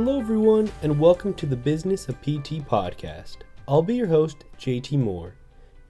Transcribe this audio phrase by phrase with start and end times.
[0.00, 3.38] Hello, everyone, and welcome to the Business of PT podcast.
[3.66, 5.34] I'll be your host, JT Moore.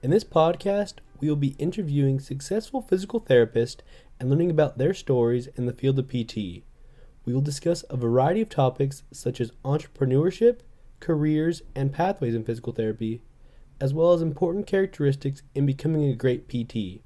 [0.03, 3.81] In this podcast, we will be interviewing successful physical therapists
[4.19, 6.65] and learning about their stories in the field of PT.
[7.27, 10.61] We will discuss a variety of topics such as entrepreneurship,
[11.01, 13.21] careers, and pathways in physical therapy,
[13.79, 17.03] as well as important characteristics in becoming a great PT.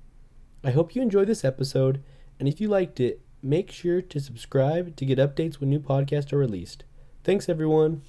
[0.62, 2.00] I hope you enjoyed this episode,
[2.38, 6.32] and if you liked it, make sure to subscribe to get updates when new podcasts
[6.32, 6.84] are released.
[7.24, 8.02] Thanks, everyone.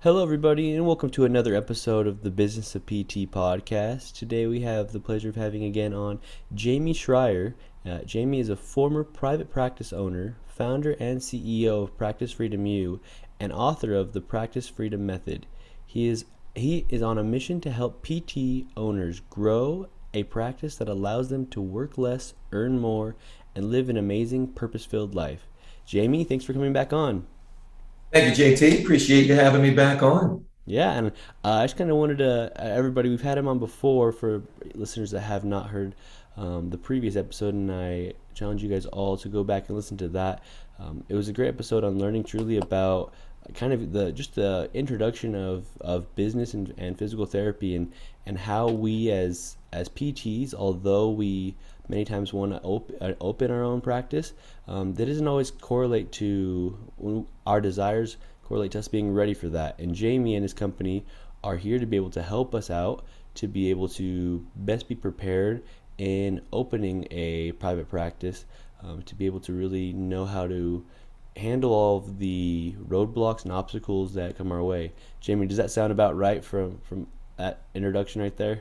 [0.00, 4.18] Hello, everybody, and welcome to another episode of the Business of PT podcast.
[4.18, 6.18] Today, we have the pleasure of having again on
[6.52, 7.54] Jamey Schrier.
[7.86, 12.98] Uh, Jamey is a former private practice owner, founder and CEO of Practice Freedom U,
[13.38, 15.46] and author of the Practice Freedom Method.
[15.86, 16.24] He is
[16.56, 21.46] he is on a mission to help PT owners grow a practice that allows them
[21.46, 23.14] to work less, earn more,
[23.54, 25.46] and live an amazing, purpose filled life.
[25.86, 27.26] Jamey, thanks for coming back on.
[28.12, 28.82] Thank you, JT.
[28.82, 30.44] Appreciate you having me back on.
[30.66, 31.10] Yeah, and uh,
[31.50, 34.42] I just kind of wanted to, uh, everybody, we've had him on before for
[34.74, 35.94] listeners that have not heard
[36.36, 39.96] um, the previous episode, and I challenge you guys all to go back and listen
[39.98, 40.42] to that.
[40.78, 43.12] Um, it was a great episode on learning truly about
[43.52, 47.92] kind of the just the introduction of, of business and, and physical therapy and,
[48.24, 51.56] and how we as as PTs, although we
[51.88, 54.32] many times want to op- uh, open our own practice,
[54.66, 59.78] um, that doesn't always correlate to our desires correlate to us being ready for that.
[59.78, 61.04] And Jamey and his company
[61.42, 64.94] are here to be able to help us out to be able to best be
[64.94, 65.62] prepared
[65.98, 68.44] in opening a private practice,
[68.82, 70.84] um, to be able to really know how to
[71.36, 74.92] handle all of the roadblocks and obstacles that come our way.
[75.20, 77.06] Jamey, does that sound about right from from
[77.36, 78.60] that introduction right there?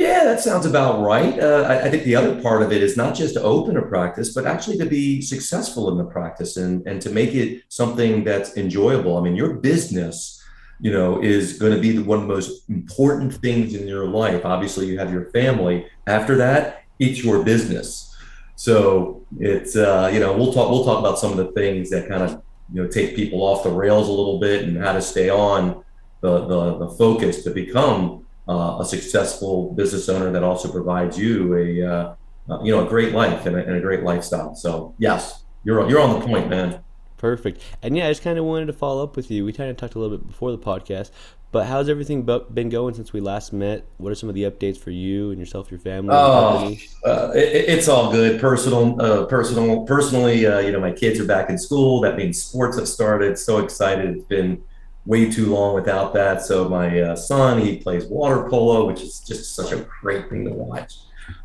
[0.00, 1.38] Yeah, that sounds about right.
[1.38, 3.82] Uh, I, I, think the other part of it is not just to open a
[3.82, 8.24] practice, but actually to be successful in the practice and, and to make it something
[8.24, 9.18] that's enjoyable.
[9.18, 10.42] I mean, your business,
[10.80, 14.06] you know, is going to be the, one of the most important things in your
[14.06, 14.46] life.
[14.46, 15.84] Obviously, you have your family.
[16.06, 18.16] After that, it's your business.
[18.56, 22.08] So it's uh, you know we'll talk we'll talk about some of the things that
[22.08, 22.42] kind of
[22.72, 25.84] you know take people off the rails a little bit and how to stay on
[26.22, 31.54] the the, the focus to become uh, a successful business owner that also provides you
[31.54, 32.14] a uh,
[32.50, 34.56] uh, you know a great life and a, and a great lifestyle.
[34.56, 36.80] So yes, you're you're on the point, man.
[37.16, 37.62] Perfect.
[37.82, 39.44] And yeah, I just kind of wanted to follow up with you.
[39.44, 41.10] We kind of talked a little bit before the podcast,
[41.52, 43.84] but how's everything been going since we last met?
[43.98, 46.10] What are some of the updates for you and yourself, your family?
[46.12, 46.74] Oh,
[47.04, 48.40] uh, it, it's all good.
[48.40, 50.46] Personal, uh, personal, personally.
[50.46, 52.00] Uh, you know, my kids are back in school.
[52.00, 53.38] That means sports have started.
[53.38, 54.16] So excited!
[54.16, 54.62] It's been
[55.10, 56.36] way too long without that.
[56.42, 60.44] So my uh, son, he plays water polo, which is just such a great thing
[60.44, 60.92] to watch.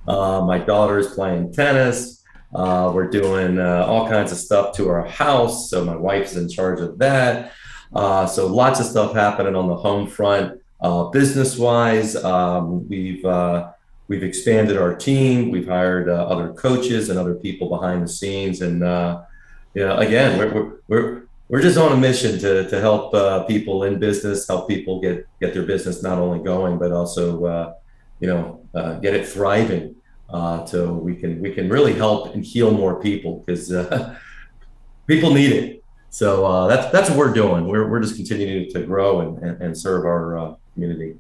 [0.08, 2.24] Uh, my daughter is playing tennis.
[2.53, 5.70] Uh, we're doing all kinds of stuff to our house.
[5.70, 7.52] So my wife's in charge of that.
[7.94, 10.62] Uh, so lots of stuff happening on the home front.
[10.82, 13.72] Uh, business wise, um, we've uh,
[14.08, 15.50] we've expanded our team.
[15.50, 18.62] We've hired uh, other coaches and other people behind the scenes.
[18.62, 19.24] And uh,
[19.76, 23.83] know, again, we're, we're we're we're just on a mission to to help uh, people
[23.83, 27.75] in business, help people get get their business not only going but also
[28.19, 28.61] you know
[29.01, 29.95] get it thriving.
[30.66, 33.72] so we can we can really help and heal more people because
[35.07, 35.84] people need it.
[36.09, 37.67] So uh, that's that's what we're doing.
[37.67, 41.17] We're, we're just continuing to grow and, and, and serve our uh, community.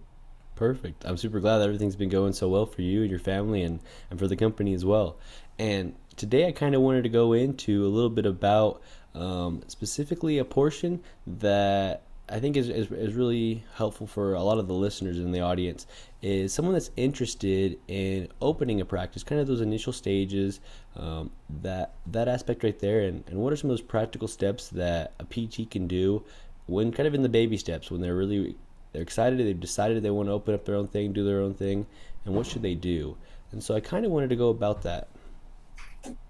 [0.55, 1.03] Perfect.
[1.03, 4.17] I'm super glad everything's been going so well for you and your family and, and
[4.17, 5.17] for the company as well.
[5.59, 8.81] And today I kind of wanted to go into a little bit about
[9.15, 14.57] um, specifically a portion that I think is, is, is, really helpful for a lot
[14.57, 15.85] of the listeners in the audience
[16.23, 20.59] is someone that's interested in opening a practice, kind of those initial stages,
[20.95, 21.31] um,
[21.61, 25.13] that that aspect right there, and, and what are some of those practical steps that
[25.19, 26.23] a PT can do
[26.65, 28.55] when kind of in the baby steps, when they're really
[28.91, 31.53] they're excited, they've decided they want to open up their own thing, do their own
[31.53, 31.85] thing,
[32.25, 33.17] and what should they do?
[33.51, 35.09] And so I kind of wanted to go about that.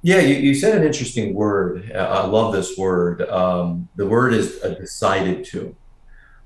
[0.01, 1.91] Yeah, you, you said an interesting word.
[1.91, 3.21] I love this word.
[3.23, 5.75] Um, the word is decided to.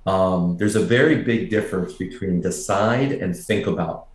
[0.05, 4.07] Um, there's a very big difference between decide and think about.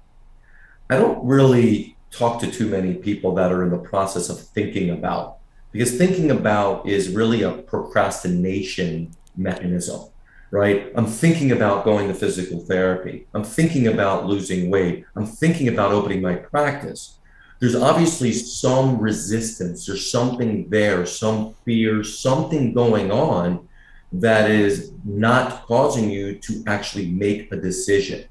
[0.90, 4.90] I don't really talk to too many people that are in the process of thinking
[4.90, 5.38] about
[5.72, 10.08] because thinking about is really a procrastination mechanism,
[10.52, 10.92] right?
[10.94, 13.26] I'm thinking about going to physical therapy.
[13.34, 15.04] I'm thinking about losing weight.
[15.16, 17.18] I'm thinking about opening my practice.
[17.64, 23.66] There's obviously some resistance, there's something there, some fear, something going on
[24.12, 28.28] that is not causing you to actually make a decision.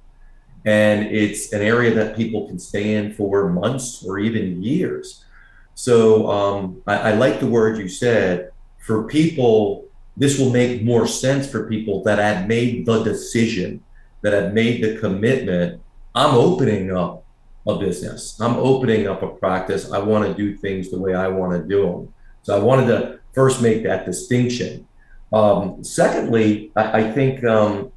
[0.65, 5.25] And it's an area that people can stay in for months or even years.
[5.73, 8.51] So um, I, I like the word you said
[8.85, 9.85] for people,
[10.15, 13.83] this will make more sense for people that have made the decision,
[14.21, 15.81] that have made the commitment.
[16.13, 17.22] I'm opening up
[17.67, 18.39] a business.
[18.41, 19.91] I'm opening up a practice.
[19.91, 22.13] I want to do things the way I want to do them.
[22.41, 24.87] So I wanted to first make that distinction.
[25.31, 27.91] Um, secondly, I, I think um,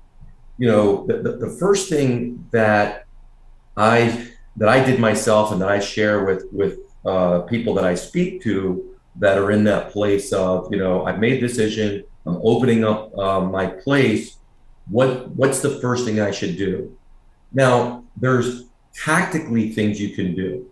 [0.58, 3.04] you know the, the, the, first thing that
[3.76, 7.94] I that I did myself and that I share with with uh, people that I
[7.94, 12.04] speak to that are in that place of you know I've made a decision.
[12.24, 14.36] I'm opening up uh, my place.
[14.88, 16.96] What what's the first thing I should do?
[17.52, 18.64] Now there's
[19.04, 20.68] tactically things you can do.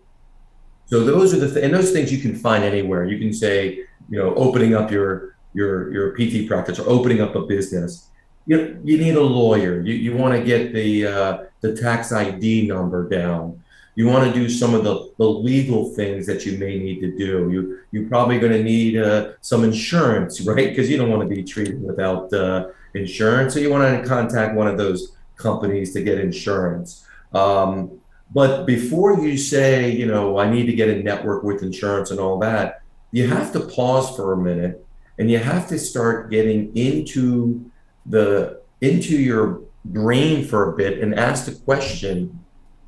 [0.87, 3.05] So those are the th- and those things you can find anywhere.
[3.05, 7.35] You can say you know opening up your your your PT practice or opening up
[7.35, 8.11] a business,
[8.47, 9.81] you you need a lawyer.
[9.81, 13.61] You you want to get the uh, the tax ID number down.
[13.97, 17.17] You want to do some of the, the legal things that you may need to
[17.17, 17.49] do.
[17.50, 20.69] You you're probably going to need uh, some insurance, right?
[20.69, 23.55] Because you don't want to be treated without uh, insurance.
[23.55, 27.06] So you want to contact one of those companies to get insurance.
[27.32, 28.00] Um,
[28.35, 32.19] but before you say, you know, I need to get a network with insurance and
[32.19, 32.83] all that,
[33.13, 34.85] you have to pause for a minute
[35.19, 37.71] and you have to start getting into
[38.07, 42.41] the into your brain for a bit and ask the question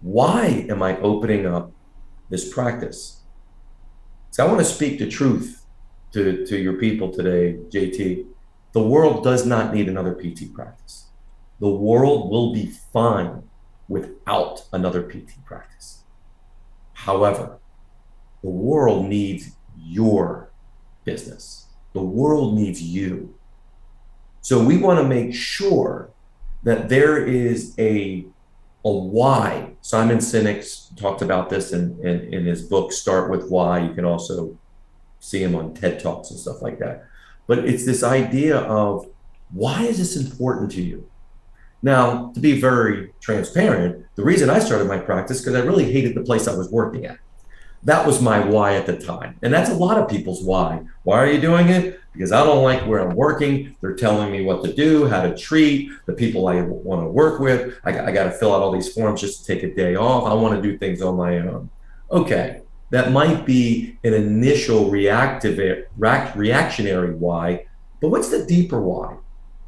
[0.03, 1.71] why am i opening up
[2.29, 3.23] this practice?
[4.31, 5.65] So i want to speak the truth
[6.13, 8.27] to, to your people today jt
[8.73, 11.07] the world does not need another pt practice.
[11.61, 13.43] The world will be fine
[13.89, 16.03] without another pt practice
[16.95, 17.59] however
[18.43, 20.51] the world needs your
[21.05, 21.67] business
[21.97, 23.35] the world needs you.
[24.43, 26.11] So we want to make sure
[26.63, 28.27] that there is a
[28.85, 29.73] a why.
[29.81, 30.61] Simon Sinek
[30.95, 33.81] talked about this in, in, in his book, Start with Why.
[33.81, 34.59] You can also
[35.19, 37.07] see him on TED Talks and stuff like that.
[37.47, 39.09] But it's this idea of
[39.51, 41.11] why is this important to you?
[41.83, 46.15] Now, to be very transparent, the reason I started my practice because I really hated
[46.15, 47.19] the place I was working at.
[47.85, 49.39] That was my why at the time.
[49.43, 50.83] And that's a lot of people's why.
[51.05, 52.01] Why are you doing it?
[52.13, 53.77] Because I don't like where I'm working.
[53.81, 57.39] They're telling me what to do, how to treat the people I want to work
[57.39, 57.79] with.
[57.85, 60.25] I, I got to fill out all these forms just to take a day off.
[60.25, 61.71] I want to do things on my own.
[62.11, 67.67] Okay, that might be an initial reactive reactionary why,
[68.01, 69.17] but what's the deeper why?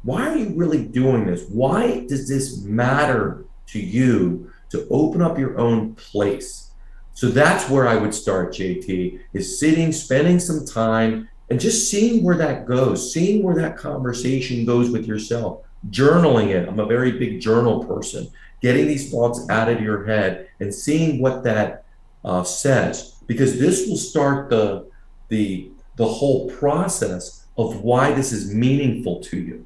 [0.03, 1.43] Why are you really doing this?
[1.49, 6.71] Why does this matter to you to open up your own place?
[7.13, 12.23] So that's where I would start, JT, is sitting, spending some time and just seeing
[12.23, 16.67] where that goes, seeing where that conversation goes with yourself, journaling it.
[16.67, 18.29] I'm a very big journal person,
[18.61, 21.83] getting these thoughts out of your head and seeing what that
[22.23, 24.89] uh, says, because this will start the,
[25.27, 29.65] the, the whole process of why this is meaningful to you.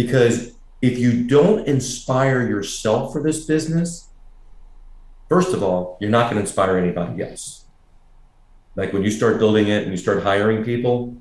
[0.00, 0.34] Because
[0.80, 4.10] if you don't inspire yourself for this business,
[5.30, 7.64] First of all, you're not going to inspire anybody else.
[8.74, 11.16] Like when you start building it and you start hiring people,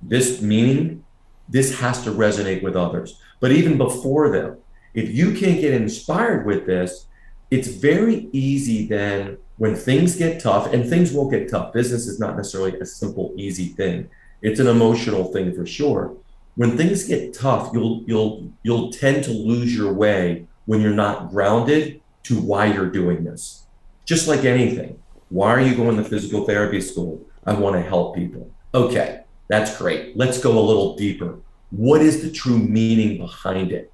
[0.00, 1.04] this meaning,
[1.46, 3.20] this has to resonate with others.
[3.40, 4.56] But even before them,
[4.94, 7.04] if you can't get inspired with this,
[7.50, 11.72] it's very easy then when things get tough, and things will get tough.
[11.72, 14.08] Business is not necessarily a simple, easy thing.
[14.42, 16.16] It's an emotional thing for sure.
[16.56, 21.30] When things get tough, you'll you'll you'll tend to lose your way when you're not
[21.30, 23.66] grounded to why you're doing this.
[24.04, 24.98] Just like anything.
[25.30, 27.24] Why are you going to physical therapy school?
[27.44, 28.50] I want to help people.
[28.72, 30.16] Okay, that's great.
[30.16, 31.38] Let's go a little deeper.
[31.70, 33.92] What is the true meaning behind it?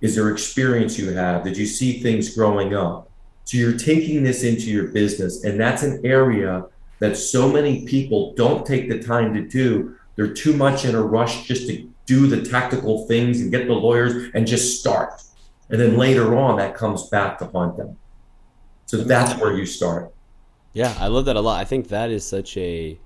[0.00, 1.42] Is there experience you have?
[1.42, 3.10] Did you see things growing up?
[3.44, 6.66] So you're taking this into your business, and that's an area
[6.98, 9.96] that so many people don't take the time to do.
[10.14, 13.74] They're too much in a rush just to do the tactical things and get the
[13.74, 15.22] lawyers and just start.
[15.68, 17.96] And then later on, that comes back to haunt them.
[18.86, 20.12] So that's where you start.
[20.72, 21.60] Yeah, I love that a lot.
[21.60, 22.98] I think that is such a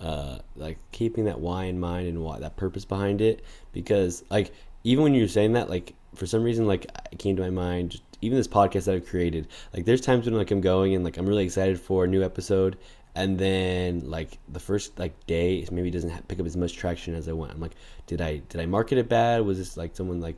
[0.00, 3.44] uh, like keeping that why in mind and why that purpose behind it.
[3.72, 4.52] Because like
[4.84, 8.00] even when you're saying that, like for some reason, like it came to my mind.
[8.20, 11.18] Even this podcast that I've created, like there's times when like I'm going and like
[11.18, 12.76] I'm really excited for a new episode,
[13.18, 17.28] and then like the first like day maybe doesn't pick up as much traction as
[17.28, 17.50] I want.
[17.50, 17.74] I'm like,
[18.06, 19.44] did I did I market it bad?
[19.44, 20.36] Was this like someone like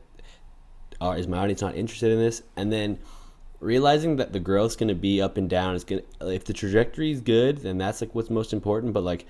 [0.99, 2.41] uh, is my audience not interested in this?
[2.57, 2.97] And then
[3.59, 6.53] realizing that the growth's going to be up and down is going to if the
[6.53, 9.27] trajectory is good then that's like what's most important but like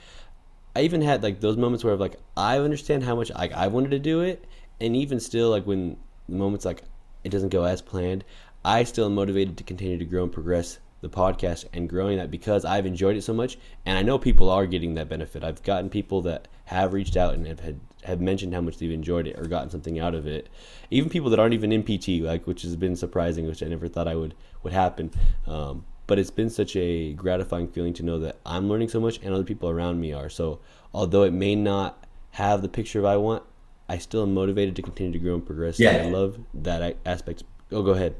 [0.73, 3.67] i even had like those moments where i'm like i understand how much like i
[3.67, 4.45] wanted to do it
[4.79, 5.97] and even still like when
[6.29, 6.81] the moments like
[7.25, 8.23] it doesn't go as planned
[8.63, 12.31] i still am motivated to continue to grow and progress the podcast and growing that
[12.31, 15.43] because I've enjoyed it so much, and I know people are getting that benefit.
[15.43, 18.91] I've gotten people that have reached out and have had have mentioned how much they've
[18.91, 20.49] enjoyed it or gotten something out of it.
[20.89, 23.87] Even people that aren't even in PT, like which has been surprising, which I never
[23.87, 25.11] thought I would would happen.
[25.45, 29.19] Um, but it's been such a gratifying feeling to know that I'm learning so much
[29.23, 30.29] and other people around me are.
[30.29, 30.59] So
[30.93, 33.43] although it may not have the picture of I want,
[33.87, 35.79] I still am motivated to continue to grow and progress.
[35.79, 35.91] Yeah.
[35.91, 37.43] And I love that aspect.
[37.71, 38.15] Oh, go ahead.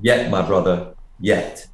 [0.00, 1.66] Yeah, my brother, yet.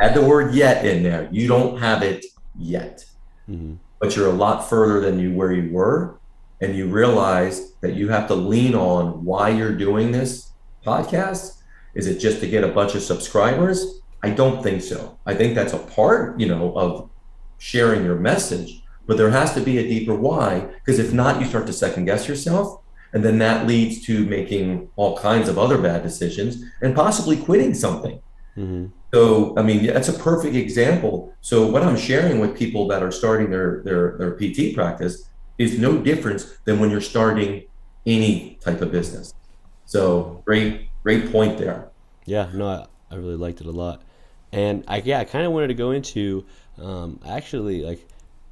[0.00, 1.28] Add the word yet in there.
[1.30, 2.24] You don't have it
[2.58, 3.04] yet.
[3.48, 3.74] Mm-hmm.
[4.00, 6.18] But you're a lot further than you where you were.
[6.60, 10.50] And you realize that you have to lean on why you're doing this
[10.84, 11.62] podcast.
[11.94, 14.00] Is it just to get a bunch of subscribers?
[14.22, 15.18] I don't think so.
[15.26, 17.10] I think that's a part, you know, of
[17.58, 21.46] sharing your message, but there has to be a deeper why, because if not, you
[21.46, 22.80] start to second guess yourself.
[23.12, 27.74] And then that leads to making all kinds of other bad decisions and possibly quitting
[27.74, 28.20] something.
[28.58, 28.86] Mm-hmm.
[29.14, 31.32] So, I mean, that's a perfect example.
[31.40, 35.78] So, what I'm sharing with people that are starting their, their, their PT practice is
[35.78, 37.64] no difference than when you're starting
[38.04, 39.32] any type of business.
[39.86, 41.88] So, great, great point there.
[42.26, 44.02] Yeah, no, I, I really liked it a lot.
[44.52, 46.44] And I, yeah, I kind of wanted to go into
[46.78, 48.06] um, actually like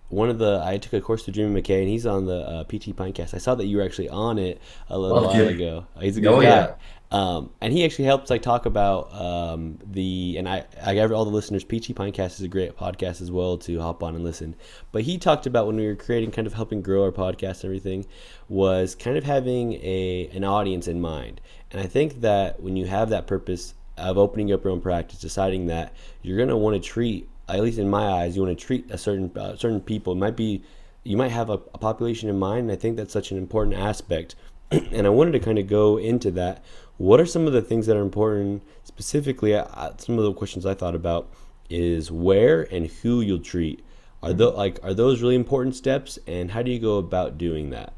[0.08, 2.64] one of the I took a course to Jimmy McKay, and he's on the uh,
[2.64, 3.34] PT Pintcast.
[3.34, 5.54] I saw that you were actually on it a little while Jimmy.
[5.54, 5.86] ago.
[6.00, 6.48] He's a good oh, guy.
[6.48, 6.74] Yeah.
[7.10, 11.24] Um, and he actually helps like talk about um, the and I I got all
[11.24, 11.62] the listeners.
[11.62, 14.56] PT Pintcast is a great podcast as well to hop on and listen.
[14.90, 17.66] But he talked about when we were creating, kind of helping grow our podcast and
[17.66, 18.06] everything,
[18.48, 21.40] was kind of having a an audience in mind.
[21.70, 25.20] And I think that when you have that purpose of opening up your own practice,
[25.20, 28.66] deciding that you're to want to treat, at least in my eyes, you want to
[28.66, 30.12] treat a certain uh, certain people.
[30.12, 30.62] It might be
[31.06, 32.62] you might have a, a population in mind.
[32.62, 34.34] And I think that's such an important aspect.
[34.70, 36.64] and I wanted to kind of go into that.
[36.98, 39.54] What are some of the things that are important specifically?
[39.54, 41.30] Uh, some of the questions I thought about
[41.68, 43.84] is where and who you'll treat.
[44.22, 47.70] Are those like are those really important steps, and how do you go about doing
[47.70, 47.92] that?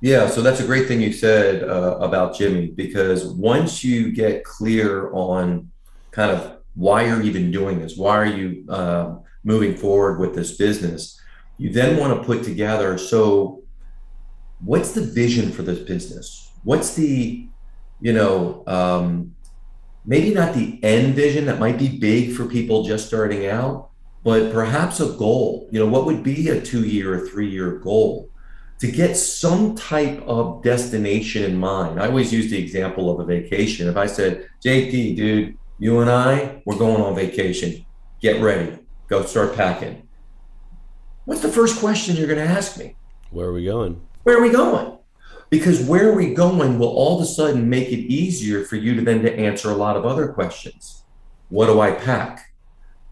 [0.00, 4.44] Yeah, so that's a great thing you said uh, about Jimmy because once you get
[4.44, 5.70] clear on
[6.10, 10.56] kind of why you're even doing this, why are you uh, moving forward with this
[10.56, 11.20] business,
[11.58, 13.59] you then want to put together so
[14.64, 16.52] what's the vision for this business?
[16.64, 17.48] What's the,
[18.00, 19.34] you know, um,
[20.04, 23.90] maybe not the end vision that might be big for people just starting out,
[24.22, 25.68] but perhaps a goal.
[25.70, 28.30] You know, what would be a two year or three year goal?
[28.80, 32.00] to get some type of destination in mind.
[32.00, 33.86] I always use the example of a vacation.
[33.88, 37.84] If I said, JT, dude, you and I, we're going on vacation.
[38.22, 38.78] Get ready.
[39.08, 40.08] Go start packing.
[41.26, 42.96] What's the first question you're going to ask me?
[43.30, 44.00] Where are we going?
[44.30, 44.96] Where are we going?
[45.48, 48.94] Because where are we going will all of a sudden make it easier for you
[48.94, 51.02] to then to answer a lot of other questions.
[51.48, 52.54] What do I pack?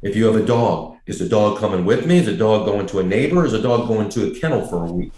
[0.01, 2.19] If you have a dog, is the dog coming with me?
[2.19, 3.45] Is the dog going to a neighbor?
[3.45, 5.13] Is the dog going to a kennel for a week?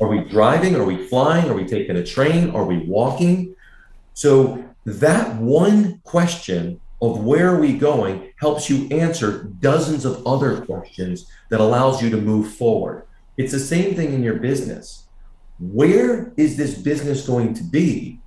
[0.00, 0.74] Are we driving?
[0.74, 1.50] Are we flying?
[1.50, 2.48] Are we taking a train?
[2.56, 3.54] Are we walking?
[4.14, 10.64] So that one question of where are we going helps you answer dozens of other
[10.64, 13.02] questions that allows you to move forward.
[13.36, 15.05] It's the same thing in your business.
[15.58, 18.20] Where is this business going to be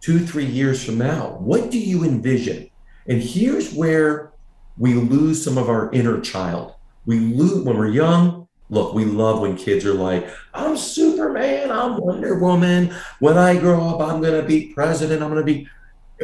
[0.00, 1.36] two, three years from now?
[1.40, 2.70] What do you envision?
[3.06, 4.32] And here's where
[4.78, 6.74] we lose some of our inner child.
[7.04, 8.42] We lose when we're young,
[8.72, 12.94] Look, we love when kids are like, I'm Superman, I'm Wonder Woman.
[13.18, 15.68] When I grow up, I'm going to be president, I'm going to be.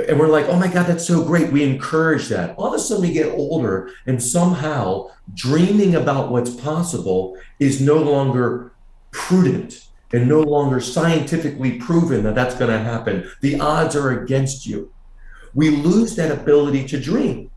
[0.09, 1.53] And we're like, oh my God, that's so great.
[1.53, 2.57] We encourage that.
[2.57, 7.97] All of a sudden, we get older, and somehow dreaming about what's possible is no
[7.97, 8.73] longer
[9.11, 13.31] prudent and no longer scientifically proven that that's going to happen.
[13.41, 14.93] The odds are against you.
[15.55, 17.51] We lose that ability to dream.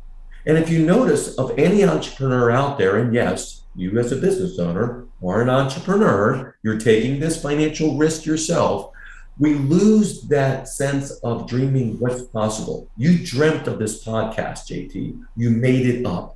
[0.45, 4.59] And if you notice of any entrepreneur out there, and yes, you as a business
[4.59, 8.91] owner or an entrepreneur, you're taking this financial risk yourself.
[9.39, 12.89] We lose that sense of dreaming what's possible.
[12.97, 15.23] You dreamt of this podcast, JT.
[15.37, 16.35] You made it up,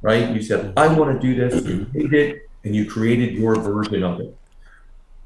[0.00, 0.30] right?
[0.30, 1.64] You said, I want to do this.
[1.64, 4.36] You made it and you created your version of it.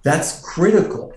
[0.03, 1.15] That's critical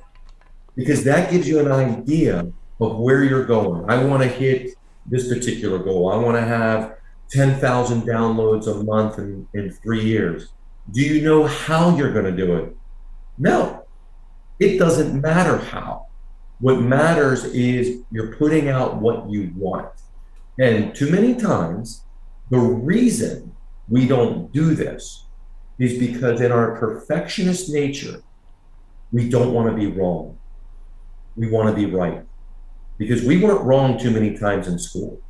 [0.75, 3.89] because that gives you an idea of where you're going.
[3.89, 4.71] I want to hit
[5.05, 6.11] this particular goal.
[6.11, 6.97] I want to have
[7.29, 10.49] 10,000 downloads a month in, in three years.
[10.91, 12.75] Do you know how you're going to do it?
[13.37, 13.85] No,
[14.59, 16.07] it doesn't matter how.
[16.59, 19.89] What matters is you're putting out what you want.
[20.59, 22.03] And too many times,
[22.49, 23.55] the reason
[23.89, 25.25] we don't do this
[25.79, 28.21] is because in our perfectionist nature,
[29.13, 30.37] we don't want to be wrong.
[31.37, 32.23] We want to be right.
[32.97, 35.21] Because we weren't wrong too many times in school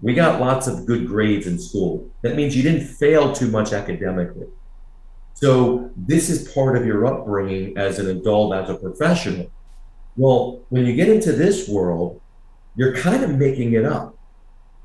[0.00, 2.10] We got lots of good grades in school.
[2.22, 4.46] That means you didn't fail too much academically.
[5.34, 9.50] So this is part of your upbringing as an adult, as a professional.
[10.16, 12.20] Well, when you get into this world,
[12.76, 14.16] you're kind of making it up.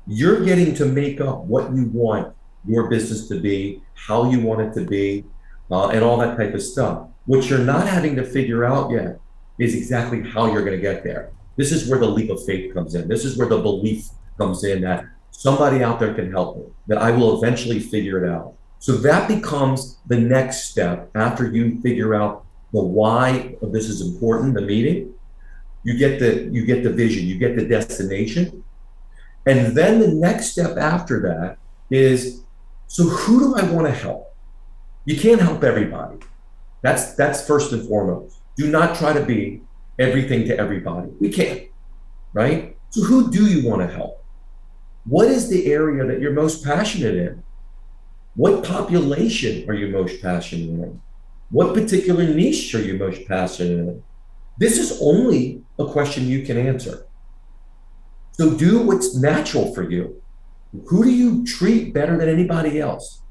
[0.06, 2.34] You're getting to make up what you want
[2.66, 5.24] your business to be, how you want it to be,
[5.70, 7.08] uh, and all that type of stuff.
[7.28, 9.20] What you're not having to figure out yet
[9.58, 11.30] is exactly how you're going to get there.
[11.56, 13.06] This is where the leap of faith comes in.
[13.06, 14.08] This is where the belief
[14.38, 18.30] comes in that somebody out there can help me, that I will eventually figure it
[18.30, 18.54] out.
[18.78, 24.00] So that becomes the next step after you figure out the why of this is
[24.00, 25.12] important, the meeting.
[25.82, 28.64] You get the you get the vision, you get the destination.
[29.44, 31.58] And then the next step after that
[31.90, 32.40] is
[32.86, 34.34] so who do I want to help?
[35.04, 36.20] You can't help everybody.
[36.82, 38.40] That's that's first and foremost.
[38.56, 39.62] Do not try to be
[39.98, 41.08] everything to everybody.
[41.20, 41.68] We can't,
[42.32, 42.76] right?
[42.90, 44.24] So who do you want to help?
[45.04, 47.42] What is the area that you're most passionate in?
[48.34, 51.00] What population are you most passionate in?
[51.50, 54.02] What particular niche are you most passionate in?
[54.58, 57.06] This is only a question you can answer.
[58.32, 60.22] So do what's natural for you.
[60.86, 63.22] Who do you treat better than anybody else?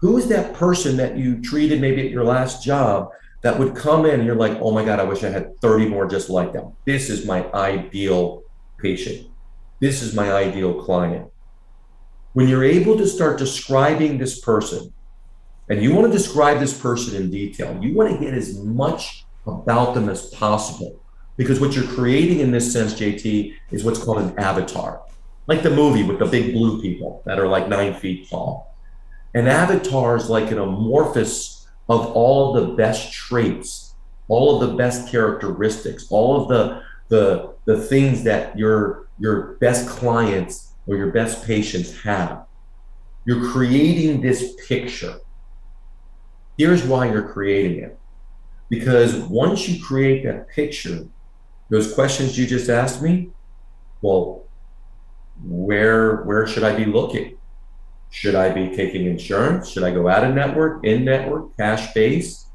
[0.00, 3.10] Who is that person that you treated maybe at your last job
[3.42, 5.88] that would come in and you're like, oh my God, I wish I had 30
[5.88, 6.72] more just like them.
[6.84, 8.42] This is my ideal
[8.78, 9.28] patient.
[9.80, 11.30] This is my ideal client
[12.32, 14.92] when you're able to start describing this person,
[15.68, 19.24] and you want to describe this person in detail, you want to get as much
[19.46, 21.00] about them as possible.
[21.36, 25.02] Because what you're creating in this sense, JT, is what's called an avatar.
[25.46, 28.69] Like the movie with the big blue people that are like nine feet tall.
[29.34, 33.94] An avatar is like an amorphous of all of the best traits,
[34.28, 39.88] all of the best characteristics, all of the the the things that your your best
[39.88, 42.46] clients or your best patients have.
[43.24, 45.20] You're creating this picture.
[46.56, 47.98] Here's why you're creating it.
[48.68, 51.06] Because once you create that picture,
[51.68, 53.30] those questions you just asked me,
[54.00, 54.44] well,
[55.44, 57.36] where where should I be looking?
[58.10, 59.70] Should I be taking insurance?
[59.70, 62.46] Should I go out of network, in network, cash base?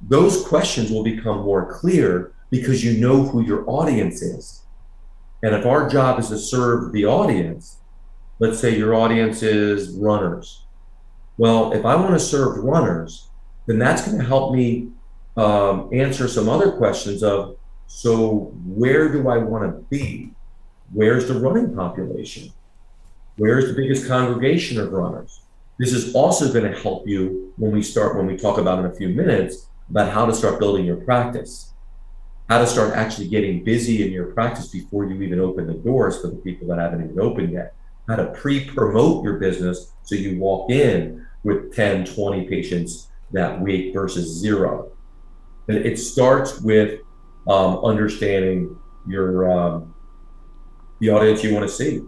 [0.00, 4.62] Those questions will become more clear because you know who your audience is.
[5.42, 7.78] And if our job is to serve the audience,
[8.38, 10.64] let's say your audience is runners.
[11.38, 13.28] Well, if I want to serve runners,
[13.66, 14.88] then that's going to help me
[15.36, 20.30] um, answer some other questions of so where do I want to be?
[20.92, 22.52] Where's the running population?
[23.36, 25.42] Where's the biggest congregation of runners?
[25.78, 28.86] This is also going to help you when we start, when we talk about in
[28.86, 31.72] a few minutes about how to start building your practice
[32.48, 36.20] how to start actually getting busy in your practice before you even open the doors
[36.20, 37.74] for the people that haven't even opened yet,
[38.08, 43.60] how to pre promote your business so you walk in with 10, 20 patients that
[43.60, 44.92] week versus zero.
[45.68, 47.00] And it starts with
[47.48, 48.76] um, understanding
[49.08, 49.94] your um,
[51.00, 52.02] the audience you want to see.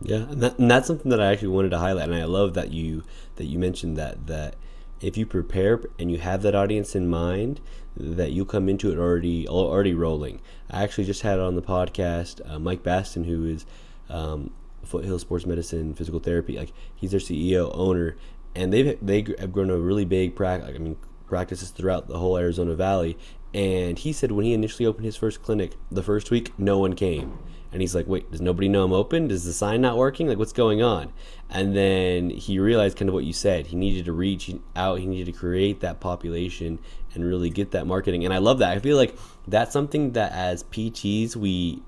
[0.00, 2.54] Yeah, and, that, and that's something that I actually wanted to highlight, and I love
[2.54, 3.02] that you
[3.36, 4.56] that you mentioned that that
[5.00, 7.60] if you prepare and you have that audience in mind,
[7.96, 10.40] that you come into it already already rolling.
[10.70, 13.66] I actually just had on the podcast uh, Mike Baston, who is
[14.08, 14.50] um,
[14.84, 16.56] Foothill Sports Medicine Physical Therapy.
[16.56, 18.16] Like he's their CEO owner,
[18.54, 20.70] and they've they have grown a really big practice.
[20.74, 20.96] I mean,
[21.28, 23.16] practices throughout the whole Arizona Valley.
[23.54, 26.94] And he said when he initially opened his first clinic, the first week, no one
[26.94, 27.38] came.
[27.70, 29.28] And he's like, wait, does nobody know I'm open?
[29.28, 30.26] Does the sign not working?
[30.26, 31.12] Like, what's going on?
[31.50, 33.66] And then he realized kind of what you said.
[33.66, 36.78] He needed to reach out, he needed to create that population
[37.14, 38.24] and really get that marketing.
[38.24, 38.76] And I love that.
[38.76, 41.82] I feel like that's something that as PTs, we.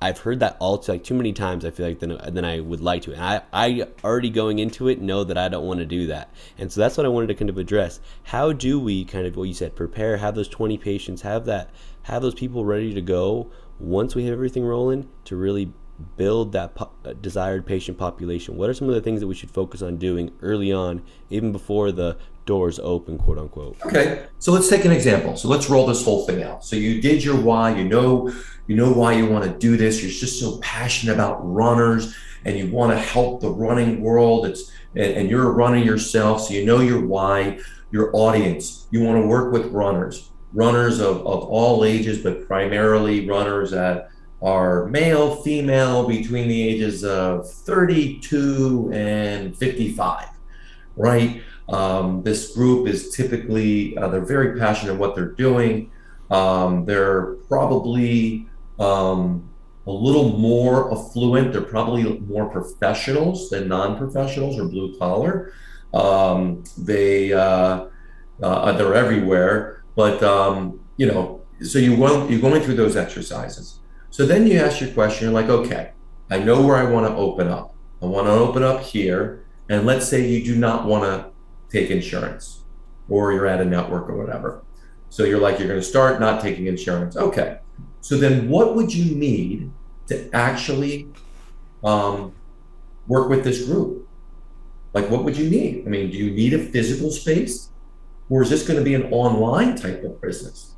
[0.00, 1.64] I've heard that all too, like too many times.
[1.64, 4.88] I feel like than, than I would like to, and I, I already going into
[4.88, 7.28] it know that I don't want to do that, and so that's what I wanted
[7.28, 8.00] to kind of address.
[8.24, 11.70] How do we kind of what you said, prepare, have those twenty patients, have that,
[12.02, 15.72] have those people ready to go once we have everything rolling to really
[16.16, 18.56] build that po- uh, desired patient population?
[18.56, 21.52] What are some of the things that we should focus on doing early on, even
[21.52, 22.16] before the
[22.46, 23.76] doors open, quote unquote?
[23.84, 25.36] Okay, so let's take an example.
[25.36, 26.64] So let's roll this whole thing out.
[26.64, 27.76] So you did your why.
[27.76, 28.32] You know,
[28.66, 30.00] you know why you want to do this.
[30.02, 32.14] You're just so passionate about runners,
[32.44, 34.46] and you want to help the running world.
[34.46, 37.60] It's and, and you're a runner yourself, so you know your why.
[37.90, 38.86] Your audience.
[38.90, 44.10] You want to work with runners runners of, of all ages, but primarily runners that
[44.42, 50.28] are male, female, between the ages of 32 and 55,
[50.96, 51.42] right?
[51.68, 55.90] Um, this group is typically, uh, they're very passionate in what they're doing.
[56.30, 58.48] Um, they're probably
[58.80, 59.48] um,
[59.86, 61.52] a little more affluent.
[61.52, 65.52] They're probably more professionals than non-professionals or blue collar.
[65.94, 67.86] Um, they uh,
[68.42, 73.80] uh, they're everywhere, but um, you know, so you want you're going through those exercises.
[74.10, 75.24] So then you ask your question.
[75.24, 75.92] You're like, okay,
[76.30, 77.74] I know where I want to open up.
[78.02, 81.30] I want to open up here, and let's say you do not want to
[81.70, 82.64] take insurance,
[83.08, 84.64] or you're at a network or whatever.
[85.08, 87.16] So you're like, you're going to start not taking insurance.
[87.16, 87.58] Okay.
[88.00, 89.70] So then what would you need
[90.08, 91.08] to actually
[91.84, 92.34] um,
[93.06, 94.08] work with this group?
[94.94, 95.84] Like, what would you need?
[95.86, 97.68] I mean, do you need a physical space?
[98.32, 100.74] Or is this going to be an online type of business?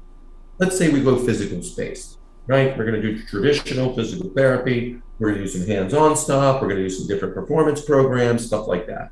[0.58, 2.76] Let's say we go physical space, right?
[2.76, 5.00] We're going to do traditional physical therapy.
[5.20, 6.60] We're going to do some hands on stuff.
[6.60, 9.10] We're going to do some different performance programs, stuff like that.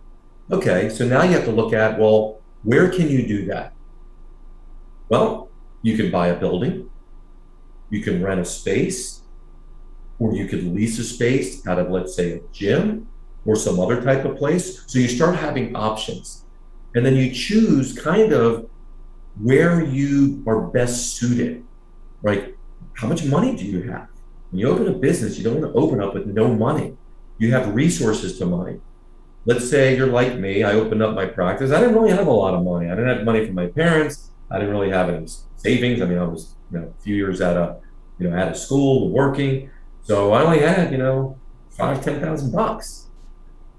[0.50, 3.74] Okay, so now you have to look at, well, where can you do that?
[5.08, 5.48] Well,
[5.82, 6.90] you can buy a building,
[7.90, 9.22] you can rent a space,
[10.18, 13.06] or you could lease a space out of, let's say, a gym
[13.46, 14.82] or some other type of place.
[14.88, 16.41] So you start having options.
[16.94, 18.68] And then you choose kind of
[19.40, 21.64] where you are best suited,
[22.20, 22.54] right?
[22.94, 24.08] How much money do you have?
[24.50, 26.96] When you open a business, you don't want to open up with no money.
[27.38, 28.80] You have resources to money.
[29.44, 31.72] Let's say you're like me, I opened up my practice.
[31.72, 32.86] I didn't really have a lot of money.
[32.86, 34.30] I didn't have money from my parents.
[34.50, 35.26] I didn't really have any
[35.56, 36.02] savings.
[36.02, 37.80] I mean, I was you know a few years out of
[38.18, 39.70] you know out of school working,
[40.02, 41.38] so I only had you know
[41.70, 43.08] five ten thousand bucks.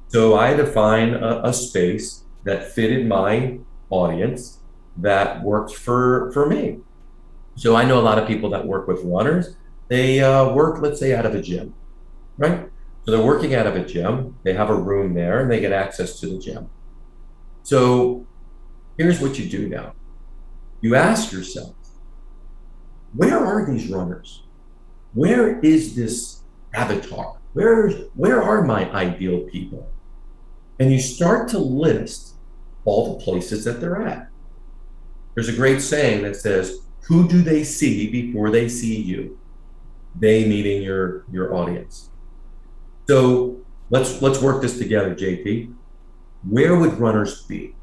[0.07, 4.59] So I had to find a, a space that fitted my audience
[4.97, 6.79] that worked for for me.
[7.55, 9.55] So I know a lot of people that work with runners.
[9.87, 11.73] They uh, work, let's say, out of a gym,
[12.37, 12.69] right?
[13.05, 14.37] So they're working out of a gym.
[14.43, 16.69] They have a room there, and they get access to the gym.
[17.63, 18.25] So
[18.97, 19.93] here's what you do now
[20.81, 21.75] you ask yourself,
[23.13, 24.43] where are these runners?
[25.13, 26.41] Where is this
[26.73, 27.37] avatar?
[27.53, 29.89] Where, where are my ideal people?
[30.79, 32.32] And you start to list
[32.85, 34.29] all the places that they're at.
[35.35, 39.39] There's a great saying that says, Who do they see before they see you?
[40.19, 42.09] They meaning your, your audience.
[43.07, 45.73] So let's let's work this together, JP.
[46.47, 47.75] Where would runners be?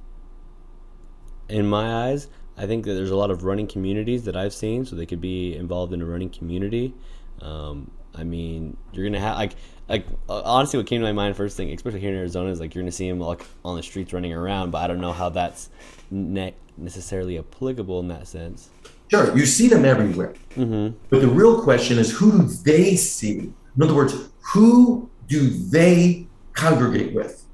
[1.48, 4.84] In my eyes, I think that there's a lot of running communities that I've seen,
[4.84, 6.94] so they could be involved in a running community.
[7.40, 9.54] Um, I mean, you're gonna have like
[9.90, 12.61] like uh, honestly, what came to my mind first thing, especially here in Arizona, is
[12.61, 15.12] like you're gonna see them like on the streets running around, but I don't know
[15.12, 15.68] how that's
[16.11, 18.70] ne- necessarily applicable in that sense.
[19.11, 20.96] Sure, you see them everywhere, mm-hmm.
[21.11, 23.53] but the real question is, who do they see?
[23.76, 24.14] In other words,
[24.53, 27.44] who do they congregate with?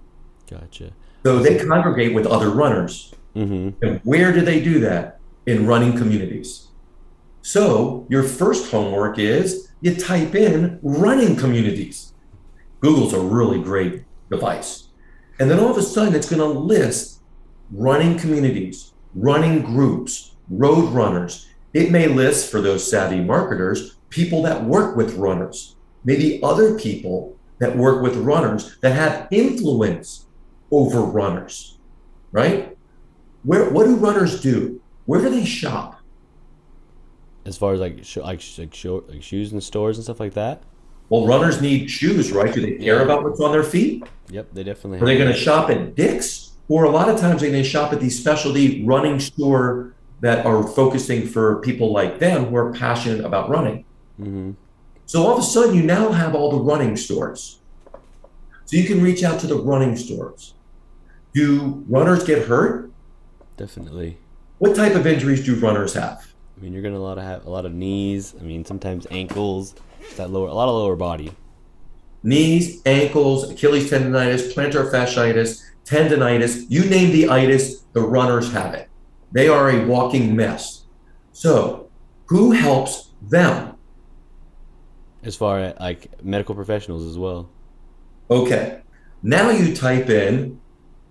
[0.51, 0.93] Gotcha.
[1.25, 3.15] So they congregate with other runners.
[3.35, 3.85] Mm-hmm.
[3.85, 5.21] And where do they do that?
[5.47, 6.69] In running communities.
[7.41, 12.13] So your first homework is you type in running communities.
[12.81, 14.89] Google's a really great device.
[15.39, 17.21] And then all of a sudden it's going to list
[17.71, 21.49] running communities, running groups, road runners.
[21.75, 27.37] It may list for those savvy marketers people that work with runners, maybe other people
[27.59, 30.27] that work with runners that have influence
[30.71, 31.79] over runners,
[32.33, 32.77] right?
[33.47, 34.83] where what do runners do?
[35.07, 36.01] Where do they shop?
[37.47, 40.63] As far as like like like shoes and stores and stuff like that.
[41.09, 42.53] Well, runners need shoes, right?
[42.53, 44.05] Do they care about what's on their feet?
[44.31, 44.99] Yep, they definitely.
[44.99, 46.53] Are they going to shop at Dick's?
[46.69, 50.45] Or a lot of times they're going to shop at these specialty running store that
[50.45, 53.85] are focusing for people like them who are passionate about running.
[54.21, 54.53] Mm-hmm.
[55.05, 57.61] So all of a sudden, you now have all the running stores.
[58.65, 60.55] So you can reach out to the running stores.
[61.33, 62.91] Do runners get hurt?
[63.57, 64.19] Definitely.
[64.59, 66.27] What type of injuries do runners have?
[66.57, 68.35] I mean, you're gonna a lot of have a lot of knees.
[68.41, 69.75] I mean, sometimes ankles.
[70.17, 71.33] That lower, a lot of lower body.
[72.23, 78.89] knees, ankles, Achilles tendonitis, plantar fasciitis, tendonitis, you name the itis, the runners have it.
[79.33, 80.85] They are a walking mess.
[81.33, 81.89] So,
[82.27, 83.77] who helps them?
[85.23, 87.49] As far as like medical professionals as well.
[88.31, 88.81] Okay,
[89.23, 90.61] now you type in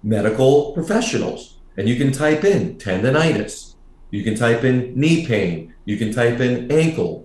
[0.03, 3.75] medical professionals and you can type in tendonitis,
[4.11, 7.24] you can type in knee pain, you can type in ankle.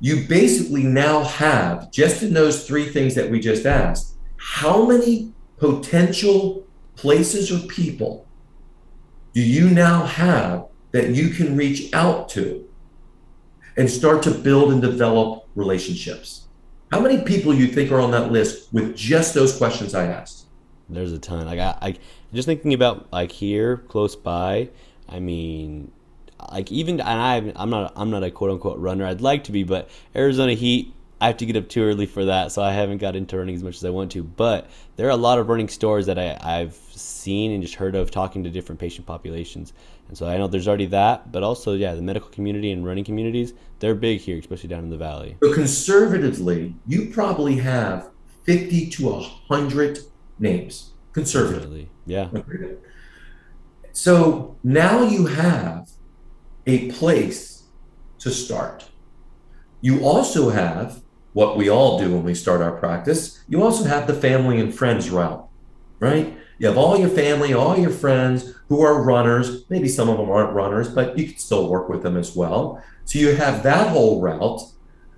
[0.00, 5.32] You basically now have, just in those three things that we just asked, how many
[5.56, 8.26] potential places or people
[9.32, 12.68] do you now have that you can reach out to
[13.76, 16.48] and start to build and develop relationships?
[16.92, 20.46] How many people you think are on that list with just those questions I asked?
[20.88, 21.46] There's a ton.
[21.46, 21.96] Like I, I
[22.32, 24.70] just thinking about like here close by.
[25.08, 25.90] I mean,
[26.52, 29.06] like even and I I'm not I'm not a quote unquote runner.
[29.06, 32.26] I'd like to be, but Arizona Heat I have to get up too early for
[32.26, 34.22] that, so I haven't got into running as much as I want to.
[34.22, 37.94] But there are a lot of running stores that I, I've seen and just heard
[37.94, 39.72] of talking to different patient populations.
[40.08, 43.04] And so I know there's already that, but also, yeah, the medical community and running
[43.04, 45.38] communities, they're big here, especially down in the valley.
[45.42, 48.10] So conservatively, you probably have
[48.44, 50.00] 50 to 100
[50.38, 50.90] names.
[51.14, 51.88] Conservatively.
[52.04, 52.28] Yeah.
[53.92, 55.88] So now you have
[56.66, 57.64] a place
[58.18, 58.88] to start.
[59.80, 61.02] You also have
[61.34, 63.44] what we all do when we start our practice.
[63.48, 65.46] You also have the family and friends route,
[65.98, 66.36] right?
[66.58, 69.64] You have all your family, all your friends who are runners.
[69.68, 72.82] Maybe some of them aren't runners, but you can still work with them as well.
[73.04, 74.62] So you have that whole route.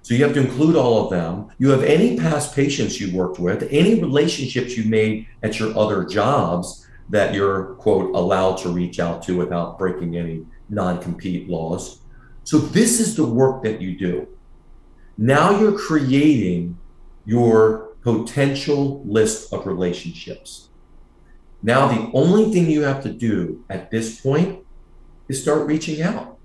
[0.03, 1.49] So you have to include all of them.
[1.59, 6.05] You have any past patients you worked with, any relationships you made at your other
[6.05, 12.01] jobs that you're, quote, allowed to reach out to without breaking any non compete laws.
[12.45, 14.29] So this is the work that you do.
[15.19, 16.79] Now you're creating
[17.25, 20.69] your potential list of relationships.
[21.63, 24.65] Now, the only thing you have to do at this point
[25.29, 26.39] is start reaching out.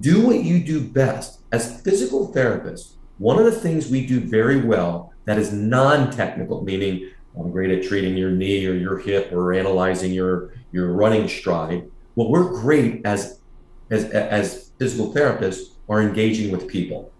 [0.00, 1.40] Do what you do best.
[1.52, 6.64] As physical therapists, one of the things we do very well that is non technical,
[6.64, 11.28] meaning I'm great at treating your knee or your hip or analyzing your, your running
[11.28, 11.90] stride.
[12.16, 13.40] Well, we're great as,
[13.90, 17.12] as, as physical therapists are engaging with people.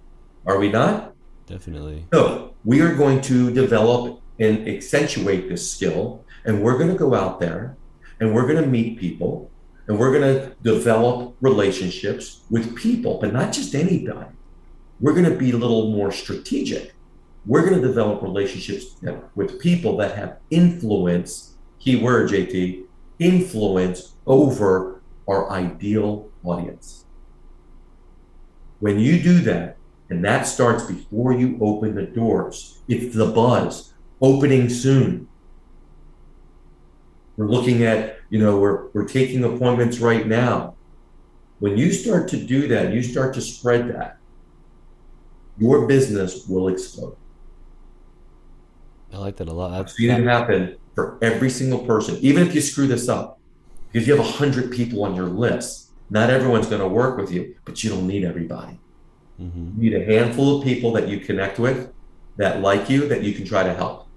[0.46, 1.14] Are we not?
[1.46, 2.06] Definitely.
[2.12, 7.14] So we are going to develop and accentuate this skill, and we're going to go
[7.14, 7.76] out there
[8.20, 9.50] and we're going to meet people
[9.86, 14.30] and we're going to develop relationships with people, but not just anybody.
[15.00, 16.94] We're going to be a little more strategic.
[17.44, 18.96] We're going to develop relationships
[19.34, 22.84] with people that have influence, key word, JT,
[23.18, 27.04] influence over our ideal audience.
[28.80, 29.76] When you do that,
[30.10, 32.82] and that starts before you open the doors.
[32.88, 35.28] It's the buzz opening soon.
[37.36, 40.74] We're looking at, you know, we're, we're taking appointments right now.
[41.58, 44.18] When you start to do that, you start to spread that,
[45.58, 47.16] your business will explode.
[49.12, 49.72] I like that a lot.
[49.72, 53.38] I've seen it happen for every single person, even if you screw this up.
[53.94, 57.54] Because you have 100 people on your list, not everyone's going to work with you,
[57.64, 58.76] but you don't need everybody.
[59.40, 59.80] Mm-hmm.
[59.80, 61.92] You need a handful of people that you connect with
[62.36, 64.08] that like you that you can try to help.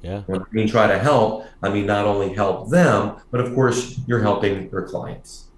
[0.00, 0.22] Yeah.
[0.22, 4.00] When I mean try to help, I mean not only help them, but of course
[4.06, 5.48] you're helping your clients.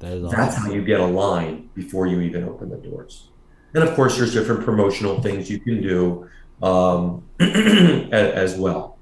[0.00, 0.38] That is awesome.
[0.38, 3.30] That's how you get a line before you even open the doors.
[3.72, 6.28] And of course, there's different promotional things you can do
[6.62, 8.93] um, as well.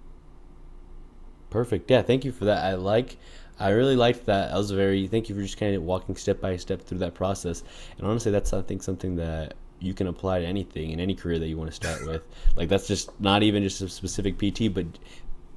[1.52, 1.90] Perfect.
[1.90, 2.64] Yeah, thank you for that.
[2.64, 3.18] I like
[3.60, 4.54] I really liked that.
[4.54, 7.12] I was very thank you for just kind of walking step by step through that
[7.14, 7.62] process.
[7.98, 11.38] And honestly, that's I think something that you can apply to anything in any career
[11.38, 12.24] that you want to start with.
[12.56, 14.86] Like that's just not even just a specific PT, but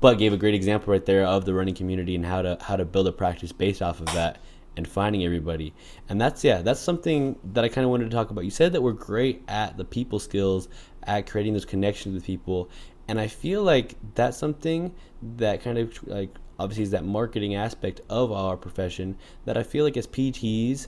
[0.02, 2.76] but gave a great example right there of the running community and how to how
[2.76, 4.40] to build a practice based off of that
[4.76, 5.74] and finding everybody.
[6.10, 8.44] And that's yeah, that's something that I kind of wanted to talk about.
[8.44, 10.68] You said that we're great at the people skills,
[11.04, 12.70] at creating those connections with people,
[13.08, 14.94] and I feel like that's something
[15.38, 19.84] that kind of like obviously is that marketing aspect of our profession that I feel
[19.84, 20.88] like as PTs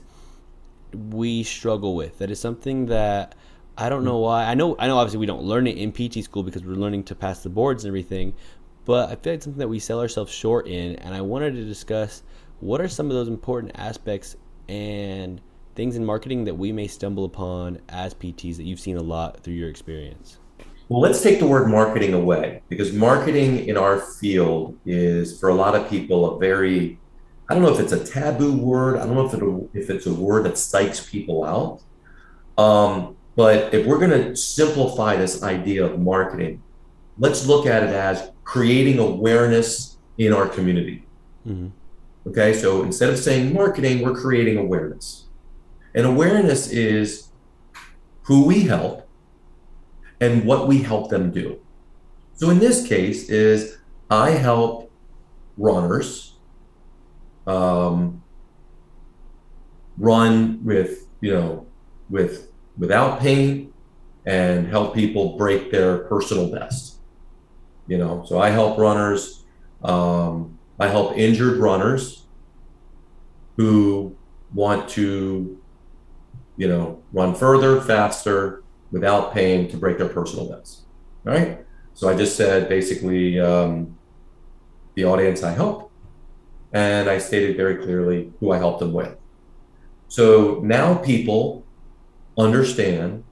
[0.92, 2.18] we struggle with.
[2.18, 3.34] That is something that
[3.76, 4.44] I don't know why.
[4.44, 7.04] I know I know obviously we don't learn it in PT school because we're learning
[7.04, 8.34] to pass the boards and everything,
[8.84, 11.64] but I feel like something that we sell ourselves short in and I wanted to
[11.64, 12.22] discuss
[12.60, 14.36] what are some of those important aspects
[14.68, 15.40] and
[15.74, 19.44] things in marketing that we may stumble upon as PTs that you've seen a lot
[19.44, 20.37] through your experience.
[20.88, 25.54] Well, let's take the word marketing away because marketing in our field is, for a
[25.54, 26.98] lot of people, a very,
[27.48, 28.96] I don't know if it's a taboo word.
[28.96, 31.82] I don't know if, it, if it's a word that psychs people out.
[32.62, 36.62] Um, but if we're going to simplify this idea of marketing,
[37.18, 41.06] let's look at it as creating awareness in our community.
[41.46, 41.68] Mm-hmm.
[42.28, 45.26] Okay, so instead of saying marketing, we're creating awareness.
[45.94, 47.28] And awareness is
[48.22, 49.07] who we help
[50.20, 51.60] and what we help them do.
[52.34, 53.78] So in this case is
[54.10, 54.90] I help
[55.56, 56.34] runners
[57.46, 58.22] um,
[59.96, 61.66] run with you know
[62.08, 63.72] with without pain
[64.26, 66.96] and help people break their personal best.
[67.86, 69.44] You know, so I help runners.
[69.82, 72.26] Um, I help injured runners
[73.56, 74.14] who
[74.54, 75.58] want to,
[76.56, 80.82] you know, run further, faster, without paying to break their personal debts.
[81.24, 81.64] Right.
[81.94, 83.98] So I just said basically um,
[84.94, 85.90] the audience I help,
[86.72, 89.16] and I stated very clearly who I help them with.
[90.08, 91.64] So now people
[92.38, 93.24] understand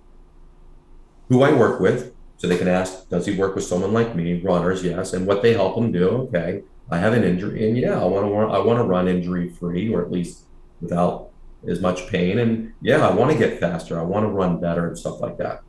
[1.29, 4.43] who I work with, so they can ask, does he work with someone like me?
[4.43, 6.09] Runners, yes, and what they help them do.
[6.09, 9.49] Okay, I have an injury, and yeah, I want to I want to run injury
[9.49, 10.43] free, or at least
[10.81, 11.31] without
[11.69, 12.39] as much pain.
[12.39, 13.99] And yeah, I want to get faster.
[13.99, 15.63] I want to run better and stuff like that.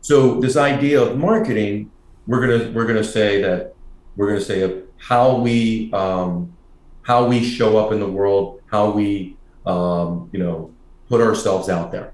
[0.00, 1.90] So this idea of marketing,
[2.26, 3.74] we're gonna we're gonna say that
[4.16, 6.56] we're gonna say how we um,
[7.02, 10.72] how we show up in the world, how we um, you know
[11.08, 12.12] put ourselves out there.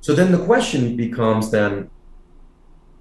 [0.00, 1.90] So then the question becomes then,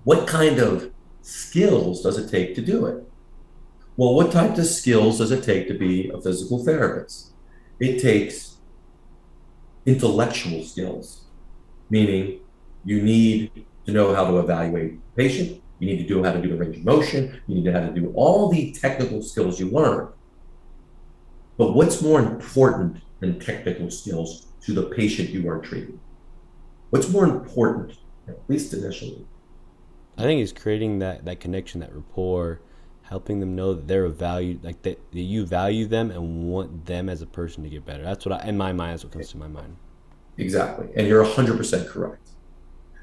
[0.03, 3.03] what kind of skills does it take to do it?
[3.97, 7.31] Well, what type of skills does it take to be a physical therapist?
[7.79, 8.46] It takes
[9.87, 11.21] intellectual skills,
[11.89, 12.41] meaning
[12.83, 16.41] you need to know how to evaluate a patient, you need to know how to
[16.41, 19.59] do the range of motion, you need to how to do all the technical skills
[19.59, 20.09] you learn.
[21.57, 25.99] But what's more important than technical skills to the patient you are treating?
[26.89, 27.97] What's more important,
[28.27, 29.25] at least initially?
[30.17, 32.59] I think it's creating that, that connection, that rapport,
[33.09, 36.85] helping them know that they're a value, like that, that you value them and want
[36.85, 38.03] them as a person to get better.
[38.03, 39.75] That's what I, in my mind, that's what comes to my mind.
[40.37, 40.89] Exactly.
[40.95, 42.29] And you're 100% correct.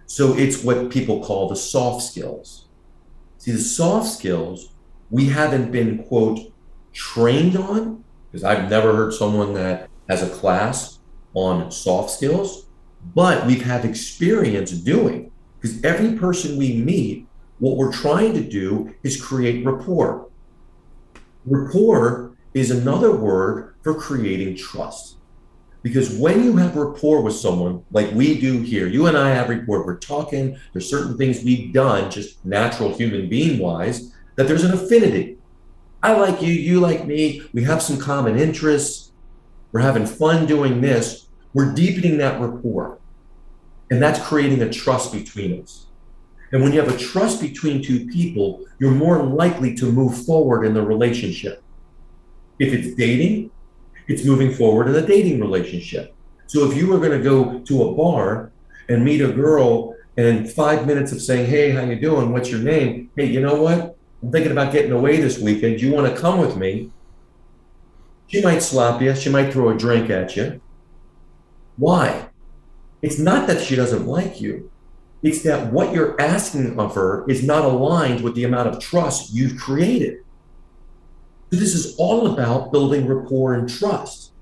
[0.06, 2.68] So it's what people call the soft skills.
[3.38, 4.74] See, the soft skills
[5.10, 6.52] we haven't been, quote,
[6.92, 10.98] trained on, because I've never heard someone that has a class
[11.34, 12.66] on soft skills,
[13.14, 15.30] but we've had experience doing.
[15.60, 17.26] Because every person we meet,
[17.58, 20.28] what we're trying to do is create rapport.
[21.44, 25.16] Rapport is another word for creating trust.
[25.82, 29.50] Because when you have rapport with someone like we do here, you and I have
[29.50, 34.64] rapport, we're talking, there's certain things we've done, just natural human being wise, that there's
[34.64, 35.36] an affinity.
[36.02, 39.12] I like you, you like me, we have some common interests,
[39.72, 42.98] we're having fun doing this, we're deepening that rapport.
[43.90, 45.86] And that's creating a trust between us.
[46.54, 50.64] And when you have a trust between two people, you're more likely to move forward
[50.64, 51.64] in the relationship.
[52.60, 53.50] If it's dating,
[54.06, 56.14] it's moving forward in a dating relationship.
[56.46, 58.52] So if you were going to go to a bar
[58.88, 62.30] and meet a girl and five minutes of saying, "Hey, how you doing?
[62.30, 63.10] What's your name?
[63.16, 63.96] Hey, you know what?
[64.22, 65.80] I'm thinking about getting away this weekend.
[65.80, 66.92] Do you want to come with me?"
[68.28, 69.12] She might slap you.
[69.16, 70.60] She might throw a drink at you.
[71.76, 72.28] Why?
[73.02, 74.70] It's not that she doesn't like you.
[75.24, 79.32] It's that what you're asking of her is not aligned with the amount of trust
[79.32, 80.18] you've created.
[81.50, 84.32] So this is all about building rapport and trust.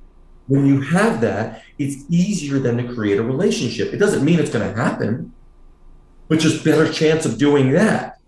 [0.49, 3.95] When you have that, it's easier than to create a relationship.
[3.95, 5.33] It doesn't mean it's going to happen,
[6.27, 8.19] but just better chance of doing that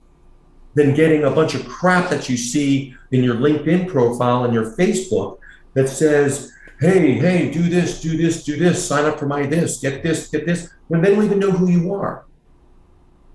[0.74, 4.76] than getting a bunch of crap that you see in your LinkedIn profile and your
[4.76, 5.38] Facebook
[5.72, 9.80] that says, hey, hey, do this, do this, do this, sign up for my this,
[9.80, 12.24] get this, get this, when they don't even know who you are.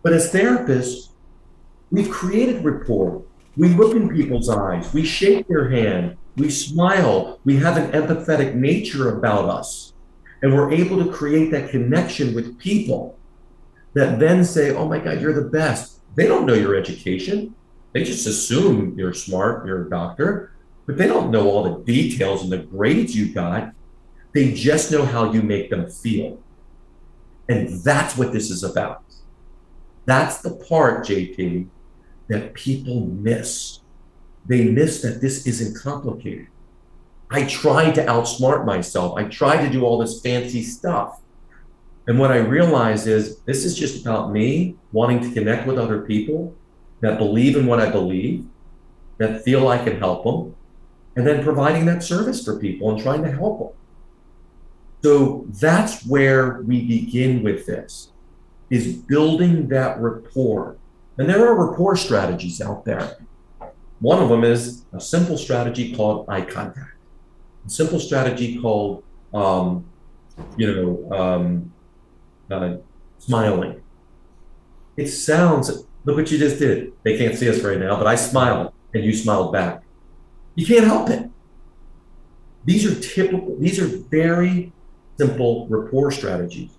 [0.01, 1.09] But as therapists,
[1.91, 3.23] we've created rapport.
[3.57, 8.55] We look in people's eyes, we shake their hand, we smile, we have an empathetic
[8.55, 9.93] nature about us.
[10.41, 13.17] And we're able to create that connection with people
[13.93, 15.99] that then say, oh my God, you're the best.
[16.15, 17.53] They don't know your education.
[17.91, 20.53] They just assume you're smart, you're a doctor,
[20.85, 23.73] but they don't know all the details and the grades you got.
[24.33, 26.39] They just know how you make them feel.
[27.49, 29.03] And that's what this is about.
[30.10, 31.67] That's the part, JT,
[32.30, 33.82] that people miss.
[34.43, 36.48] They miss that this isn't complicated.
[37.30, 39.15] I tried to outsmart myself.
[39.19, 41.22] I tried to do all this fancy stuff.
[42.08, 46.02] And what I realized is this is just about me wanting to connect with other
[46.02, 46.56] people
[47.02, 48.48] that believe in what I believe,
[49.19, 50.56] that feel I can help them,
[51.17, 53.78] and then providing that service for people and trying to help them.
[55.04, 58.10] So that's where we begin with this
[58.69, 60.77] is building that rapport
[61.19, 63.17] and there are rapport strategies out there.
[63.99, 66.95] One of them is a simple strategy called eye contact,
[67.67, 69.03] a simple strategy called,
[69.34, 69.86] um,
[70.55, 71.74] you know, um,
[72.49, 72.78] uh,
[73.17, 73.82] smiling.
[74.95, 76.93] It sounds, look what you just did.
[77.03, 79.84] They can't see us right now, but I smiled and you smiled back.
[80.55, 81.30] You can't help it.
[82.63, 84.72] These are typical, these are very
[85.17, 86.78] simple rapport strategies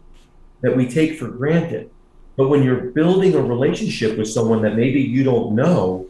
[0.60, 1.90] that we take for granted.
[2.36, 6.06] But when you're building a relationship with someone that maybe you don't know,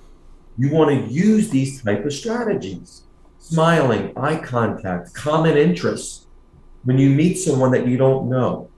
[0.59, 3.03] you want to use these type of strategies.
[3.39, 6.27] Smiling, eye contact, common interests.
[6.85, 8.69] When you meet someone that you don't know,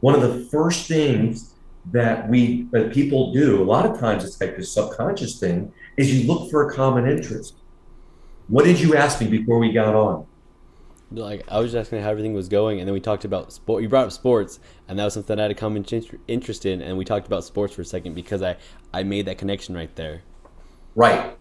[0.00, 1.54] one of the first things
[1.92, 6.12] that we that people do, a lot of times it's like this subconscious thing, is
[6.12, 7.54] you look for a common interest.
[8.48, 10.26] What did you ask me before we got on?
[11.10, 13.82] Like I was just asking how everything was going, and then we talked about sport.
[13.82, 15.84] You brought up sports, and that was something I had a common
[16.26, 18.56] interest in, and we talked about sports for a second because I
[18.92, 20.22] I made that connection right there.
[20.94, 21.36] Right.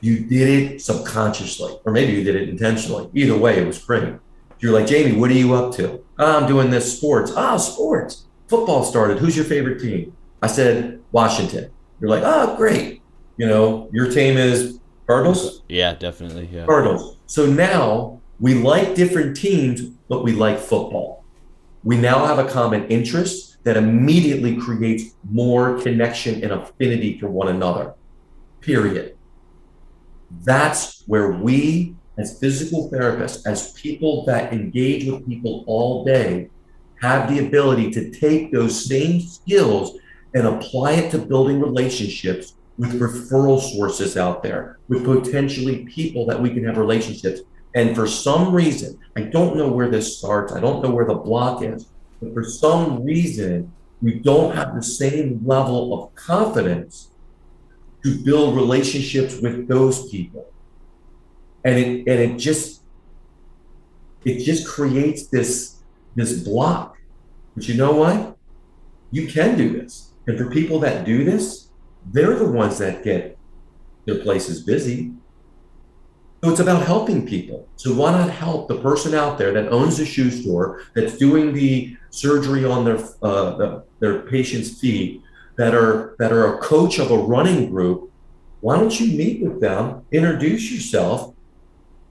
[0.00, 3.10] You did it subconsciously, or maybe you did it intentionally.
[3.14, 4.14] Either way, it was great.
[4.58, 6.04] You're like, Jamey, what are you up to?
[6.18, 7.32] Oh, I'm doing this sports.
[7.36, 8.26] Ah, oh, sports.
[8.48, 9.18] Football started.
[9.18, 10.16] Who's your favorite team?
[10.42, 11.70] I said Washington.
[12.00, 13.02] You're like, oh, great.
[13.36, 15.62] You know, your team is Cardinals?
[15.68, 16.48] Yeah, definitely.
[16.52, 16.66] Yeah.
[16.66, 17.16] Cardinals.
[17.26, 21.24] So now we like different teams, but we like football.
[21.84, 27.48] We now have a common interest that immediately creates more connection and affinity for one
[27.48, 27.94] another.
[28.62, 29.16] Period.
[30.42, 36.48] That's where we, as physical therapists, as people that engage with people all day,
[37.02, 39.98] have the ability to take those same skills
[40.34, 46.40] and apply it to building relationships with referral sources out there, with potentially people that
[46.40, 47.40] we can have relationships
[47.74, 51.14] and for some reason, I don't know where this starts, I don't know where the
[51.14, 51.86] block is,
[52.20, 57.10] but for some reason, we don't have the same level of confidence
[58.02, 60.46] to build relationships with those people.
[61.64, 62.82] And it and it just
[64.24, 65.82] it just creates this
[66.14, 66.96] this block.
[67.54, 68.36] But you know what?
[69.10, 70.12] You can do this.
[70.26, 71.68] And for people that do this,
[72.10, 73.38] they're the ones that get
[74.06, 75.12] their places busy.
[76.42, 77.68] So it's about helping people.
[77.76, 81.52] So why not help the person out there that owns a shoe store, that's doing
[81.52, 85.22] the surgery on their uh, the, their patient's feet,
[85.56, 88.10] that are that are a coach of a running group.
[88.62, 91.34] Why don't you meet with them, introduce yourself,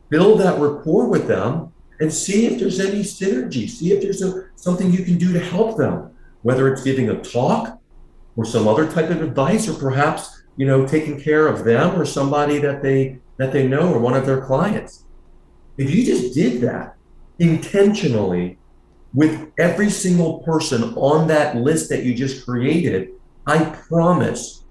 [0.09, 3.67] build that rapport with them, and see if there's any synergy.
[3.67, 6.11] See if there's a, something you can do to help them,
[6.43, 7.79] whether it's giving a talk
[8.35, 12.05] or some other type of advice, or perhaps you know taking care of them or
[12.05, 15.05] somebody that they that they know or one of their clients.
[15.77, 16.97] If you just did that
[17.39, 18.59] intentionally
[19.13, 23.09] with every single person on that list that you just created,
[23.47, 24.65] I promise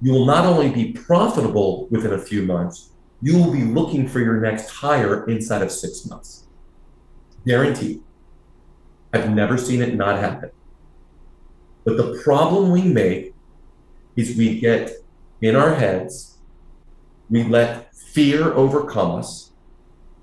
[0.00, 4.20] you will not only be profitable within a few months, you will be looking for
[4.20, 6.46] your next hire inside of six months.
[7.44, 8.02] Guaranteed.
[9.12, 10.52] I've never seen it not happen.
[11.84, 13.34] But the problem we make
[14.14, 14.92] is we get
[15.42, 16.29] in our heads
[17.30, 19.52] we let fear overcome us.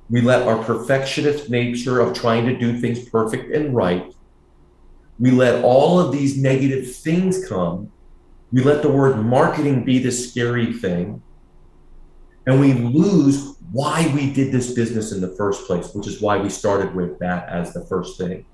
[0.10, 4.14] We let our perfectionist nature of trying to do things perfect and right.
[5.20, 7.92] We let all of these negative things come.
[8.52, 11.22] We let the word marketing be the scary thing.
[12.46, 16.38] And we lose why we did this business in the first place, which is why
[16.38, 18.46] we started with that as the first thing.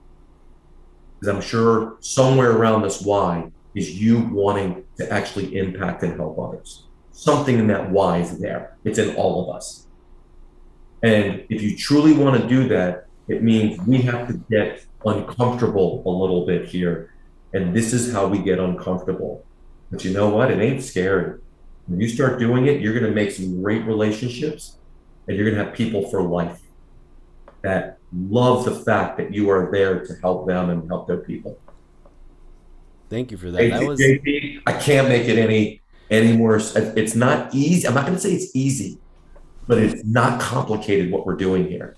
[1.20, 6.40] Because I'm sure somewhere around this why is you wanting to actually impact and help
[6.40, 8.76] others something in that why is there.
[8.84, 9.88] It's in all of us.
[11.02, 16.04] And if you truly want to do that, it means we have to get uncomfortable
[16.06, 17.14] a little bit here.
[17.54, 19.46] And this is how we get uncomfortable.
[19.92, 20.52] But you know what?
[20.52, 21.40] It ain't scary.
[21.88, 24.78] When you start doing it, you're going to make some great relationships
[25.28, 26.62] and you're going to have people for life
[27.62, 31.58] that love the fact that you are there to help them and help their people.
[33.10, 33.70] Thank you for that.
[33.70, 34.02] that was...
[34.02, 36.58] I can't make it any anymore.
[36.58, 37.88] It's not easy.
[37.88, 39.00] I'm not going to say it's easy,
[39.68, 41.96] but it's not complicated what we're doing here.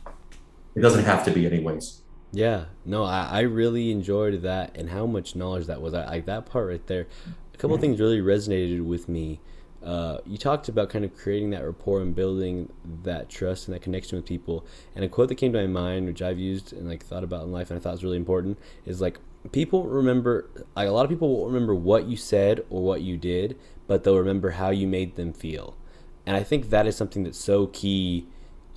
[0.76, 2.02] It doesn't have to be, anyways.
[2.32, 5.94] Yeah, no, I, I really enjoyed that and how much knowledge that was.
[5.94, 7.08] I like that part right there.
[7.54, 9.40] A couple things really resonated with me.
[9.82, 13.82] Uh, you talked about kind of creating that rapport and building that trust and that
[13.82, 14.66] connection with people.
[14.96, 17.44] And a quote that came to my mind, which I've used and like thought about
[17.44, 19.20] in life, and I thought was really important, is like
[19.52, 20.50] people remember.
[20.76, 24.04] Like a lot of people will remember what you said or what you did, but
[24.04, 25.78] they'll remember how you made them feel.
[26.26, 28.28] And I think that is something that's so key,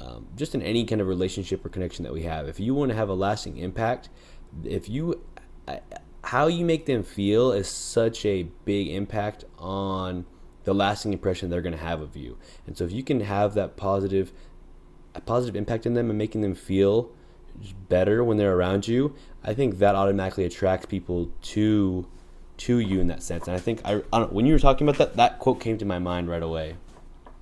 [0.00, 2.48] um, just in any kind of relationship or connection that we have.
[2.48, 4.10] If you want to have a lasting impact,
[4.64, 5.22] if you,
[6.24, 10.26] how you make them feel is such a big impact on
[10.64, 12.36] the lasting impression they're going to have of you.
[12.66, 14.32] And so if you can have that positive,
[15.14, 17.10] a positive impact in them and making them feel
[17.88, 22.06] better when they're around you, I think that automatically attracts people to
[22.58, 23.46] to you in that sense.
[23.46, 25.84] And I think I, I when you were talking about that, that quote came to
[25.84, 26.76] my mind right away.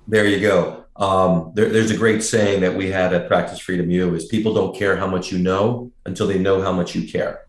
[0.09, 0.85] There you go.
[0.97, 4.55] Um, there, there's a great saying that we had at Practice Freedom U is people
[4.55, 7.47] don't care how much you know until they know how much you care.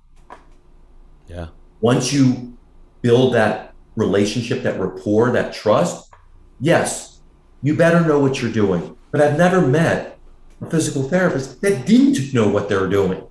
[1.28, 1.47] Yeah.
[1.80, 2.57] Once you
[3.01, 6.11] build that relationship, that rapport, that trust,
[6.59, 7.20] yes,
[7.61, 8.97] you better know what you're doing.
[9.11, 10.18] But I've never met
[10.61, 13.24] a physical therapist that didn't know what they were doing.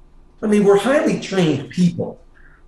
[0.42, 2.20] I mean, we're highly trained people.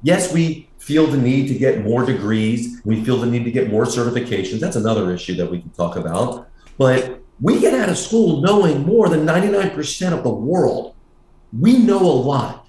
[0.03, 2.81] Yes, we feel the need to get more degrees.
[2.85, 4.61] We feel the need to get more certifications.
[4.61, 6.49] That's another issue that we can talk about.
[6.79, 10.97] But We get out of school knowing more than 99% of the world.
[11.57, 12.67] We know a lot.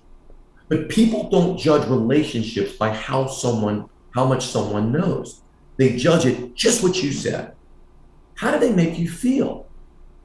[0.67, 5.41] But people don't judge relationships by how someone, how much someone knows.
[5.77, 7.55] They judge it just what you said.
[8.35, 9.65] How do they make you feel?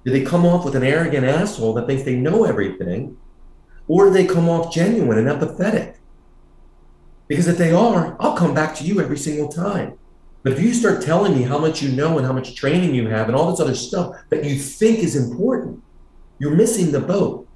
[0.05, 3.17] Do they come off with an arrogant asshole that thinks they know everything?
[3.89, 5.97] Or do they come off genuine and empathetic?
[7.29, 9.99] Because if they are, I'll come back to you every single time.
[10.43, 13.09] But if you start telling me how much you know and how much training you
[13.09, 15.83] have and all this other stuff that you think is important,
[16.39, 17.49] you're missing the boat.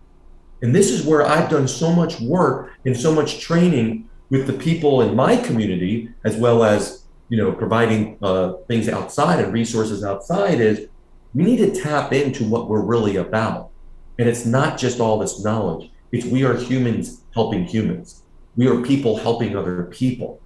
[0.63, 4.53] And this is where I've done so much work and so much training with the
[4.55, 10.03] people in my community, as well as you know providing uh, things outside and resources
[10.03, 10.61] outside.
[10.61, 10.89] Is
[11.35, 13.71] we need to tap into what we're really about,
[14.19, 15.91] and it's not just all this knowledge.
[16.11, 18.23] It's we are humans helping humans.
[18.59, 20.41] We are people helping other people.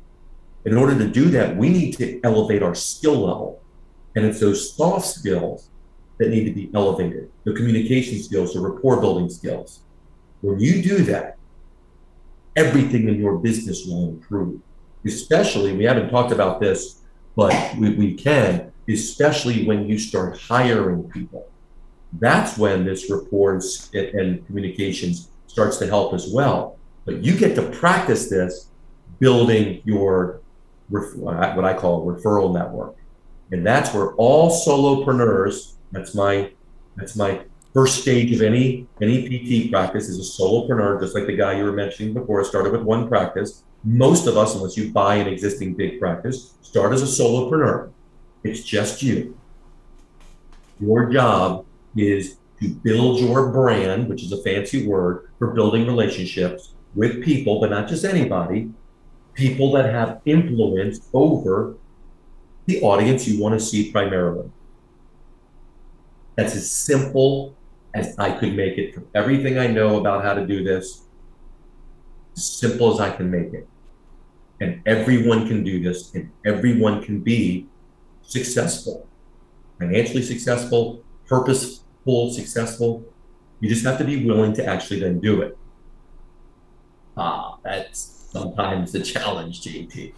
[0.67, 3.63] In order to do that, we need to elevate our skill level.
[4.15, 5.71] And it's those soft skills
[6.19, 9.81] that need to be elevated the communication skills, the rapport building skills.
[10.43, 11.39] When you do that,
[12.55, 14.61] everything in your business will improve.
[15.07, 17.01] Especially, we haven't talked about this,
[17.35, 21.49] but we, we can, especially when you start hiring people.
[22.21, 23.59] That's when this rapport
[23.95, 26.79] and communications starts to help as well.
[27.05, 28.69] But you get to practice this
[29.19, 30.41] building your
[30.89, 32.97] what I call referral network.
[33.51, 36.51] And that's where all solopreneurs, that's my
[36.97, 37.43] that's my
[37.73, 41.65] first stage of any any PT practice is a solopreneur, just like the guy you
[41.65, 43.65] were mentioning before, started with one practice.
[43.85, 47.91] Most of us, unless you buy an existing big practice, start as a solopreneur.
[48.45, 49.37] It's just you.
[50.81, 56.72] Your job is to build your brand, which is a fancy word for building relationships
[56.95, 58.71] with people, but not just anybody,
[59.35, 61.77] people that have influence over
[62.67, 64.51] the audience you want to see primarily.
[66.37, 67.57] That's as simple
[67.95, 71.03] as I could make it from everything I know about how to do this,
[72.37, 73.69] as simple as I can make it.
[74.61, 77.67] And everyone can do this, and everyone can be
[78.23, 79.07] successful,
[79.79, 83.05] financially successful, purposeful, successful.
[83.61, 85.59] You just have to be willing to actually then do it.
[87.17, 90.13] Ah, that's sometimes the challenge, JT.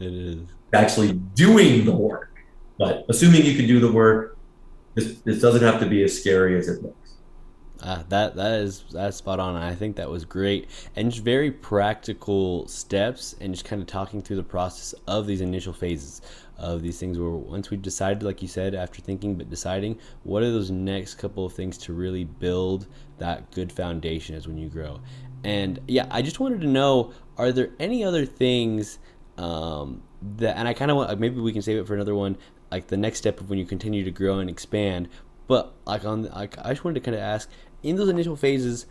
[0.00, 0.40] It is.
[0.72, 2.30] Actually doing the work.
[2.78, 4.38] But assuming you can do the work,
[4.94, 6.96] this, this doesn't have to be as scary as it looks.
[7.82, 9.56] Uh, that that is that's spot on.
[9.56, 14.20] I think that was great and just very practical steps and just kind of talking
[14.20, 16.20] through the process of these initial phases
[16.58, 17.18] of these things.
[17.18, 21.14] Where once we've decided, like you said, after thinking but deciding, what are those next
[21.14, 22.86] couple of things to really build
[23.20, 25.00] that good foundation as when you grow.
[25.44, 28.98] And yeah, I just wanted to know: Are there any other things
[29.38, 30.02] um,
[30.36, 30.56] that?
[30.56, 32.36] And I kind of want maybe we can save it for another one.
[32.70, 35.08] Like the next step of when you continue to grow and expand.
[35.48, 37.50] But like on, like I just wanted to kind of ask
[37.82, 38.86] in those initial phases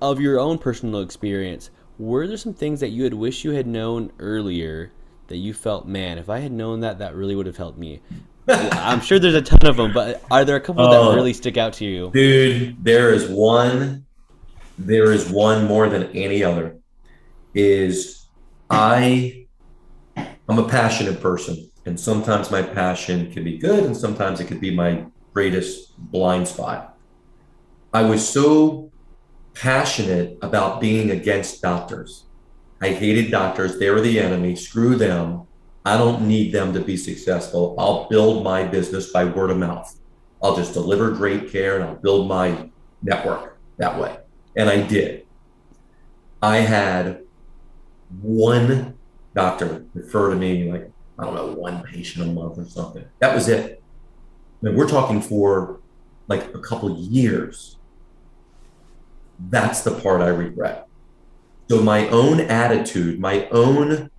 [0.00, 3.66] of your own personal experience, were there some things that you had wished you had
[3.66, 4.92] known earlier
[5.26, 8.00] that you felt, man, if I had known that, that really would have helped me?
[8.48, 11.34] I'm sure there's a ton of them, but are there a couple oh, that really
[11.34, 12.10] stick out to you?
[12.12, 14.06] Dude, there is one.
[14.78, 16.76] There is one more than any other.
[17.54, 18.26] Is
[18.70, 19.46] I,
[20.16, 24.60] I'm a passionate person, and sometimes my passion can be good, and sometimes it could
[24.60, 26.96] be my greatest blind spot.
[27.92, 28.92] I was so
[29.54, 32.24] passionate about being against doctors.
[32.80, 33.78] I hated doctors.
[33.78, 34.54] They were the enemy.
[34.54, 35.46] Screw them.
[35.84, 37.74] I don't need them to be successful.
[37.78, 39.98] I'll build my business by word of mouth.
[40.42, 42.70] I'll just deliver great care and I'll build my
[43.02, 44.18] network that way.
[44.58, 45.24] And I did.
[46.42, 47.22] I had
[48.20, 48.98] one
[49.34, 53.04] doctor refer to me like, I don't know, one patient a month or something.
[53.20, 53.82] That was it.
[54.60, 55.80] I mean, we're talking for
[56.26, 57.76] like a couple years.
[59.38, 60.88] That's the part I regret.
[61.70, 64.10] So my own attitude, my own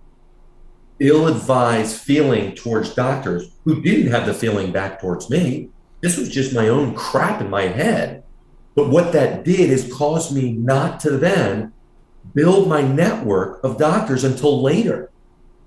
[1.00, 5.68] ill-advised feeling towards doctors who didn't have the feeling back towards me.
[6.00, 8.22] This was just my own crap in my head.
[8.74, 11.72] But what that did is cause me not to then
[12.34, 15.10] build my network of doctors until later.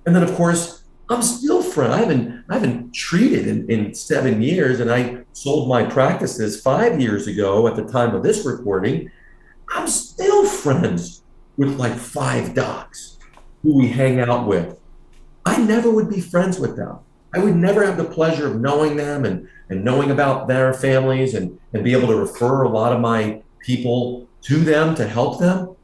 [0.05, 1.93] And then of course, I'm still friend.
[1.93, 6.99] I haven't I haven't treated in, in seven years, and I sold my practices five
[6.99, 9.11] years ago at the time of this recording.
[9.69, 11.23] I'm still friends
[11.57, 13.17] with like five docs
[13.61, 14.79] who we hang out with.
[15.45, 16.99] I never would be friends with them.
[17.33, 21.33] I would never have the pleasure of knowing them and, and knowing about their families
[21.33, 25.39] and, and be able to refer a lot of my people to them to help
[25.39, 25.75] them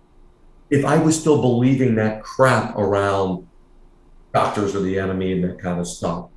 [0.69, 3.47] if I was still believing that crap around
[4.33, 6.29] doctors are the enemy and that kind of stuff.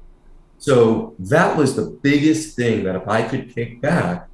[0.59, 4.29] So that was the biggest thing that if I could kick back,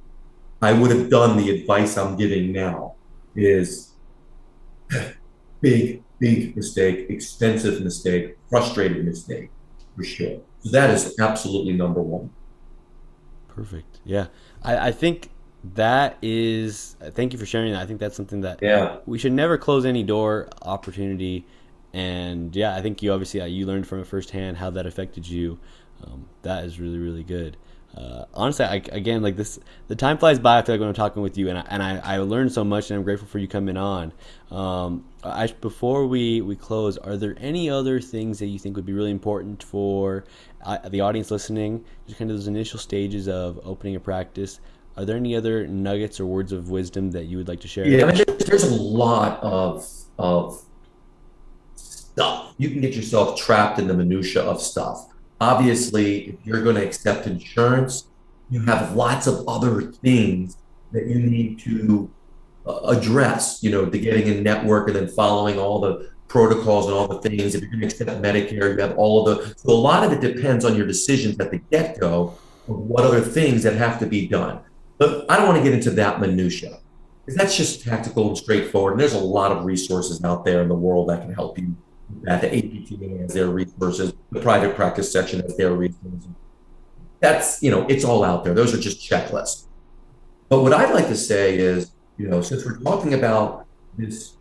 [0.61, 2.95] I would have done the advice I'm giving now
[3.35, 3.93] is
[5.61, 9.49] big, big mistake, expensive mistake, frustrated mistake
[9.95, 10.39] for sure.
[10.65, 12.29] That is absolutely number one.
[13.47, 13.99] Perfect.
[14.03, 14.27] Yeah.
[14.63, 15.29] I, I think
[15.75, 17.81] that is thank you for sharing that.
[17.81, 18.97] I think that's something that yeah.
[19.05, 21.45] we should never close any door opportunity
[21.93, 25.27] and yeah, I think you obviously uh, you learned from it firsthand how that affected
[25.27, 25.59] you.
[26.03, 27.57] Um, that is really really good.
[27.97, 30.59] Uh, honestly, I, again, like this, the time flies by.
[30.59, 32.63] I feel like when I'm talking with you, and I, and I, I learned so
[32.63, 34.13] much, and I'm grateful for you coming on.
[34.51, 38.85] Um, I, before we we close, are there any other things that you think would
[38.85, 40.23] be really important for
[40.65, 41.83] uh, the audience listening?
[42.07, 44.59] Just kind of those initial stages of opening a practice.
[44.95, 47.85] Are there any other nuggets or words of wisdom that you would like to share?
[47.85, 50.63] Yeah, I mean, there's a lot of of
[51.75, 52.53] stuff.
[52.57, 55.07] You can get yourself trapped in the minutia of stuff.
[55.41, 58.07] Obviously, if you're going to accept insurance,
[58.49, 60.57] you have lots of other things
[60.91, 62.11] that you need to
[62.85, 63.61] address.
[63.61, 67.21] You know, the getting in network and then following all the protocols and all the
[67.21, 67.55] things.
[67.55, 69.55] If you're going to accept Medicare, you have all of the.
[69.57, 73.03] So a lot of it depends on your decisions at the get go of what
[73.03, 74.59] other things that have to be done.
[74.97, 76.79] But I don't want to get into that minutia
[77.25, 78.93] because that's just tactical and straightforward.
[78.93, 81.75] And there's a lot of resources out there in the world that can help you
[82.23, 86.27] that the APTA has their resources, the private practice section has their resources.
[87.19, 88.53] That's, you know, it's all out there.
[88.53, 89.65] Those are just checklists.
[90.47, 93.65] But what I'd like to say is, you know, since we're talking about
[93.97, 94.35] this,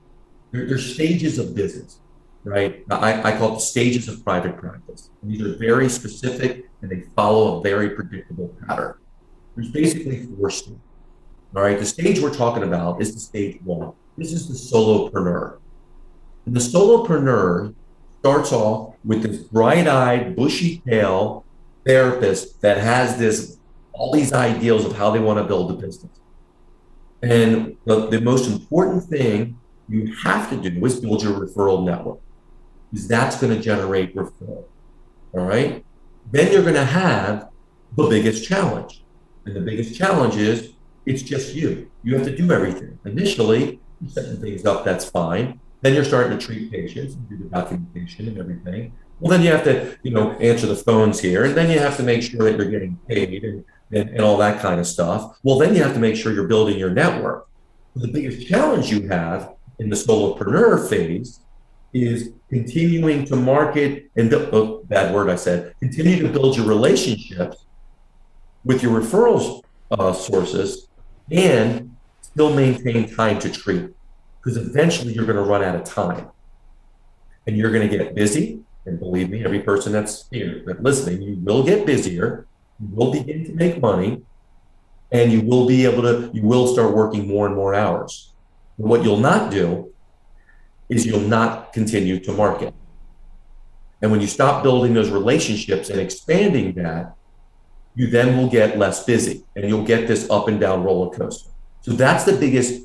[0.51, 2.01] there, there's stages of business,
[2.43, 2.85] right?
[2.91, 5.11] I, I call it the stages of private practice.
[5.23, 8.95] And these are very specific and they follow a very predictable pattern.
[9.55, 10.81] There's basically four stages.
[11.55, 11.79] All right.
[11.79, 13.93] The stage we're talking about is the stage one.
[14.17, 15.59] This is the solopreneur.
[16.47, 17.75] And the solopreneur
[18.21, 21.45] starts off with this bright-eyed, bushy-tail
[21.87, 23.57] therapist that has this
[23.93, 26.18] all these ideals of how they want to build a business.
[27.23, 29.59] And the, the most important thing
[29.89, 32.21] you have to do is build your referral network
[32.91, 34.65] because that's going to generate referral.
[35.33, 35.85] All right.
[36.31, 37.49] Then you're going to have
[37.97, 39.03] the biggest challenge.
[39.47, 40.73] And the biggest challenge is
[41.07, 41.91] it's just you.
[42.03, 42.99] You have to do everything.
[43.05, 45.59] Initially, you're setting things up, that's fine.
[45.81, 48.93] Then you're starting to treat patients and do the documentation and everything.
[49.21, 51.97] Well, then you have to, you know, answer the phones here, and then you have
[51.97, 55.39] to make sure that you're getting paid and, and, and all that kind of stuff.
[55.43, 57.49] Well, then you have to make sure you're building your network.
[57.97, 61.41] The biggest challenge you have in the solopreneur phase
[61.93, 67.65] is continuing to market and oh, bad word I said, continue to build your relationships
[68.65, 70.89] with your referrals uh, sources
[71.31, 73.91] and still maintain time to treat
[74.39, 76.29] because eventually you're going to run out of time
[77.47, 78.61] and you're going to get busy.
[78.87, 82.47] And believe me, every person that's here that listening, you will get busier,
[82.81, 84.23] you will begin to make money,
[85.11, 88.33] and you will be able to, you will start working more and more hours.
[88.77, 89.93] What you'll not do
[90.89, 92.75] is you'll not continue to market.
[94.01, 97.15] And when you stop building those relationships and expanding that,
[97.95, 101.51] you then will get less busy and you'll get this up and down roller coaster.
[101.81, 102.83] So that's the biggest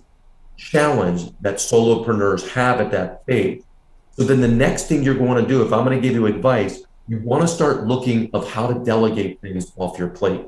[0.57, 3.63] challenge that solopreneurs have at that phase.
[4.11, 6.25] So then the next thing you're going to do, if I'm going to give you
[6.25, 10.45] advice, you want to start looking of how to delegate things off your plate.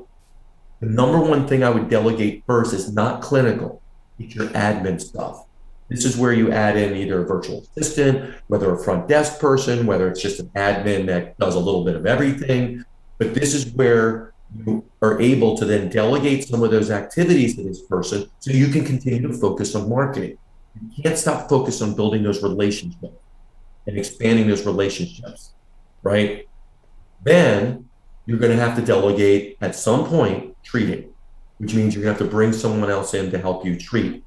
[0.80, 3.82] The number one thing I would delegate first is not clinical.
[4.18, 5.46] It's your admin stuff.
[5.88, 9.86] This is where you add in either a virtual assistant, whether a front desk person,
[9.86, 12.84] whether it's just an admin that does a little bit of everything.
[13.18, 14.32] But this is where
[14.64, 18.68] you are able to then delegate some of those activities to this person so you
[18.68, 20.38] can continue to focus on marketing.
[20.74, 23.14] You can't stop focus on building those relationships
[23.86, 25.52] and expanding those relationships,
[26.02, 26.45] right?
[27.22, 27.88] Then
[28.26, 31.12] you're going to have to delegate at some point treating,
[31.58, 34.24] which means you're going to have to bring someone else in to help you treat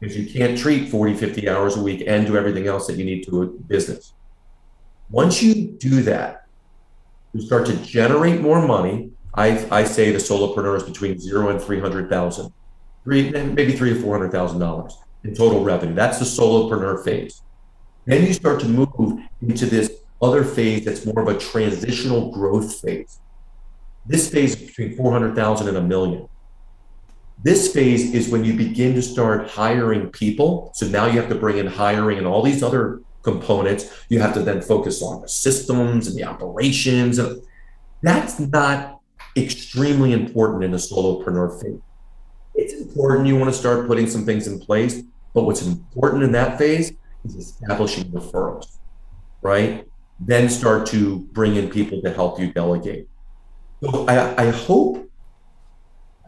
[0.00, 3.04] because you can't treat 40, 50 hours a week and do everything else that you
[3.04, 4.12] need to a business.
[5.10, 6.46] Once you do that,
[7.32, 11.60] you start to generate more money I, I say the solopreneur is between zero and
[11.60, 12.52] 300,000,
[13.02, 14.92] three, maybe three or $400,000
[15.24, 15.94] in total revenue.
[15.94, 17.42] That's the solopreneur phase.
[18.06, 19.90] Then you start to move into this
[20.24, 23.20] other phase that's more of a transitional growth phase.
[24.06, 26.28] This phase is between 400,000 and a million.
[27.42, 30.72] This phase is when you begin to start hiring people.
[30.74, 33.90] So now you have to bring in hiring and all these other components.
[34.08, 37.20] You have to then focus on the systems and the operations.
[38.02, 39.00] That's not
[39.36, 41.80] extremely important in a solopreneur phase.
[42.54, 45.02] It's important you want to start putting some things in place,
[45.34, 46.92] but what's important in that phase
[47.24, 48.78] is establishing referrals,
[49.42, 49.86] right?
[50.20, 53.08] Then start to bring in people to help you delegate.
[53.82, 55.10] So I, I hope,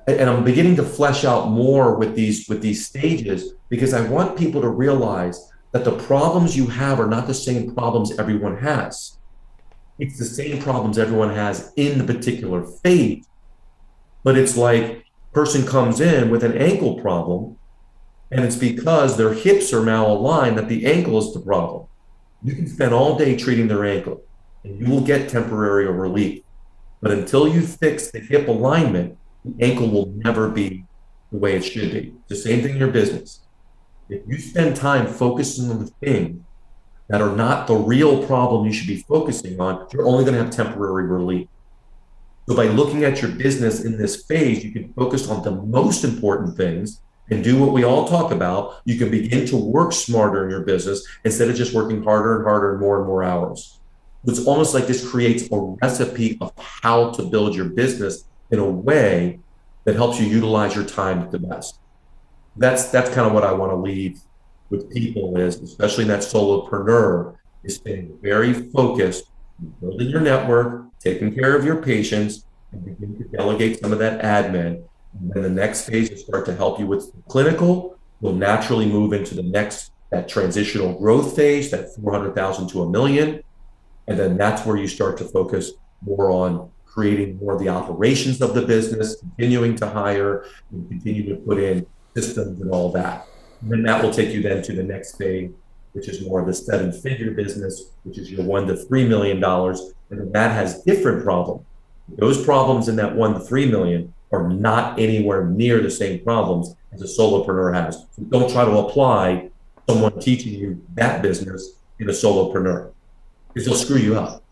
[0.06, 4.38] and I'm beginning to flesh out more with these with these stages because I want
[4.38, 9.18] people to realize that the problems you have are not the same problems everyone has.
[9.98, 13.26] It's the same problems everyone has in the particular phase.
[14.22, 17.56] But it's like person comes in with an ankle problem
[18.30, 21.86] and it's because their hips are malaligned that the ankle is the problem.
[22.42, 24.22] You can spend all day treating their ankle
[24.64, 26.42] and you will get temporary relief.
[27.00, 30.84] But until you fix the hip alignment, the ankle will never be
[31.30, 32.14] the way it should be.
[32.28, 33.40] The same thing in your business.
[34.08, 36.40] If you spend time focusing on the things
[37.08, 40.42] that are not the real problem you should be focusing on, you're only going to
[40.42, 41.48] have temporary relief.
[42.48, 46.04] So by looking at your business in this phase, you can focus on the most
[46.04, 47.00] important things
[47.30, 48.80] and do what we all talk about.
[48.84, 52.44] You can begin to work smarter in your business instead of just working harder and
[52.44, 53.78] harder and more and more hours.
[54.24, 58.68] It's almost like this creates a recipe of how to build your business in a
[58.68, 59.40] way
[59.84, 61.78] that helps you utilize your time the best.
[62.56, 64.20] That's that's kind of what I want to leave
[64.70, 69.30] with people is, especially in that solopreneur, is staying very focused,
[69.80, 74.22] building your network, taking care of your patients, and begin to delegate some of that
[74.22, 74.82] admin.
[75.20, 77.98] And then the next phase will start to help you with clinical.
[78.20, 83.42] We'll naturally move into the next that transitional growth phase, that 400,000 to a million.
[84.06, 88.40] And then that's where you start to focus more on creating more of the operations
[88.40, 93.26] of the business, continuing to hire, and continue to put in systems and all that.
[93.60, 95.50] And then that will take you then to the next phase,
[95.92, 99.40] which is more of the seven figure business, which is your one to three million
[99.40, 99.92] dollars.
[100.10, 101.66] And that has different problems.
[102.08, 106.74] Those problems in that one to three million are not anywhere near the same problems
[106.92, 108.06] as a solopreneur has.
[108.12, 109.50] So don't try to apply
[109.88, 112.92] someone teaching you that business in a solopreneur
[113.48, 114.42] because they'll screw you up.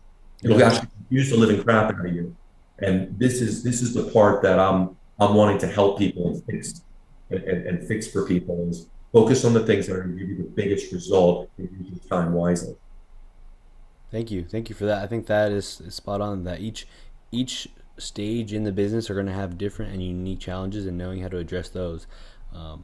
[0.43, 2.35] It'll actually use the living crap out of you.
[2.79, 6.81] And this is this is the part that I'm I'm wanting to help people fix
[7.29, 10.19] and, and, and fix for people is focus on the things that are going to
[10.19, 12.75] give you the biggest result and use your time wisely.
[14.11, 15.03] Thank you, thank you for that.
[15.03, 16.43] I think that is, is spot on.
[16.43, 16.87] That each
[17.31, 21.21] each stage in the business are going to have different and unique challenges, and knowing
[21.21, 22.07] how to address those.
[22.53, 22.83] Um,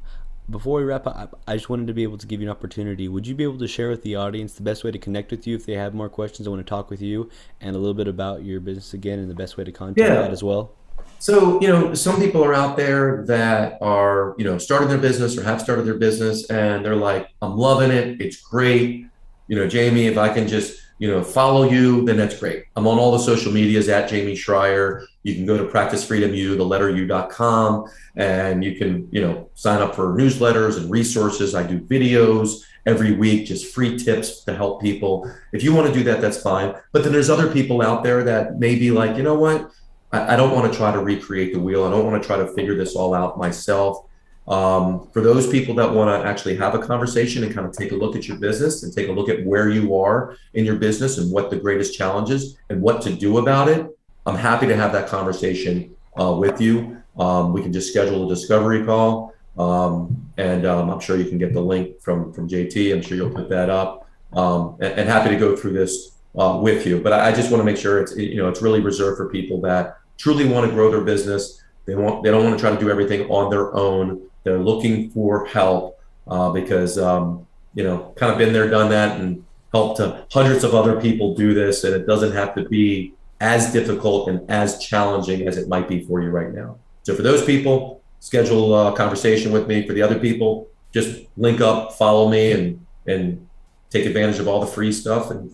[0.49, 3.07] before we wrap up, I just wanted to be able to give you an opportunity.
[3.07, 5.47] Would you be able to share with the audience the best way to connect with
[5.47, 6.47] you if they have more questions?
[6.47, 7.29] I want to talk with you
[7.61, 10.15] and a little bit about your business again and the best way to contact yeah.
[10.15, 10.73] that as well.
[11.19, 15.37] So, you know, some people are out there that are, you know, starting their business
[15.37, 18.19] or have started their business and they're like, I'm loving it.
[18.19, 19.05] It's great.
[19.47, 22.65] You know, Jamey, if I can just, you know, follow you, then that's great.
[22.75, 25.07] I'm on all the social medias at Jamey Schrier.
[25.23, 27.85] You can go to Practice Freedom U, the letter U.com,
[28.15, 31.55] and you can, you know, sign up for newsletters and resources.
[31.55, 35.27] I do videos every week, just free tips to help people.
[35.51, 36.75] If you want to do that, that's fine.
[36.91, 39.71] But then there's other people out there that may be like, you know what?
[40.11, 41.83] I, I don't want to try to recreate the wheel.
[41.83, 44.05] I don't want to try to figure this all out myself.
[44.47, 47.91] Um, for those people that want to actually have a conversation and kind of take
[47.91, 50.75] a look at your business and take a look at where you are in your
[50.75, 53.87] business and what the greatest challenges and what to do about it,
[54.25, 57.01] I'm happy to have that conversation uh, with you.
[57.17, 61.37] Um, we can just schedule a discovery call, um, and um, I'm sure you can
[61.37, 62.93] get the link from from JT.
[62.93, 66.57] I'm sure you'll put that up, um, and, and, happy to go through this uh,
[66.61, 67.01] with you.
[67.01, 69.29] But I, I just want to make sure it's you know it's really reserved for
[69.29, 71.63] people that truly want to grow their business.
[71.85, 74.21] They want they don't want to try to do everything on their own.
[74.43, 79.19] They're looking for help uh, because um, you know kind of been there, done that,
[79.19, 83.73] and helped hundreds of other people do this, and it doesn't have to be as
[83.73, 86.77] difficult and as challenging as it might be for you right now.
[87.03, 89.87] So for those people, schedule a conversation with me.
[89.87, 93.47] For the other people, just link up, follow me, and and
[93.89, 95.51] take advantage of all the free stuff and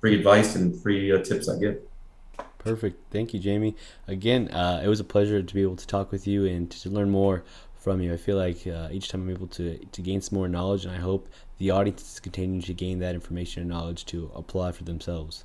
[0.00, 1.80] free advice and free uh, tips I give.
[2.58, 2.98] Perfect.
[3.10, 3.74] Thank you, Jamey.
[4.06, 6.90] Again, uh, it was a pleasure to be able to talk with you and to
[6.90, 7.42] learn more
[7.80, 8.12] from you.
[8.12, 10.94] I feel like uh, each time I'm able to, to gain some more knowledge, and
[10.94, 11.28] I hope
[11.58, 15.44] the audience is continuing to gain that information and knowledge to apply for themselves.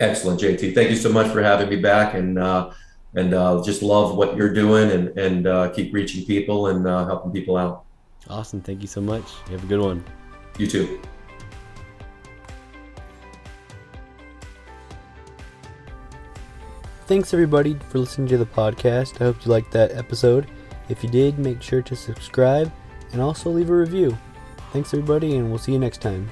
[0.00, 0.74] Excellent, JT.
[0.74, 2.70] Thank you so much for having me back, and uh,
[3.14, 7.04] and uh, just love what you're doing, and and uh, keep reaching people and uh,
[7.04, 7.84] helping people out.
[8.28, 8.60] Awesome.
[8.60, 9.24] Thank you so much.
[9.46, 10.02] You have a good one.
[10.58, 11.00] You too.
[17.06, 19.20] Thanks everybody for listening to the podcast.
[19.20, 20.48] I hope you liked that episode.
[20.88, 22.70] If you did, make sure to subscribe
[23.12, 24.16] and also leave a review.
[24.72, 26.28] Thanks everybody, and we'll see you next time.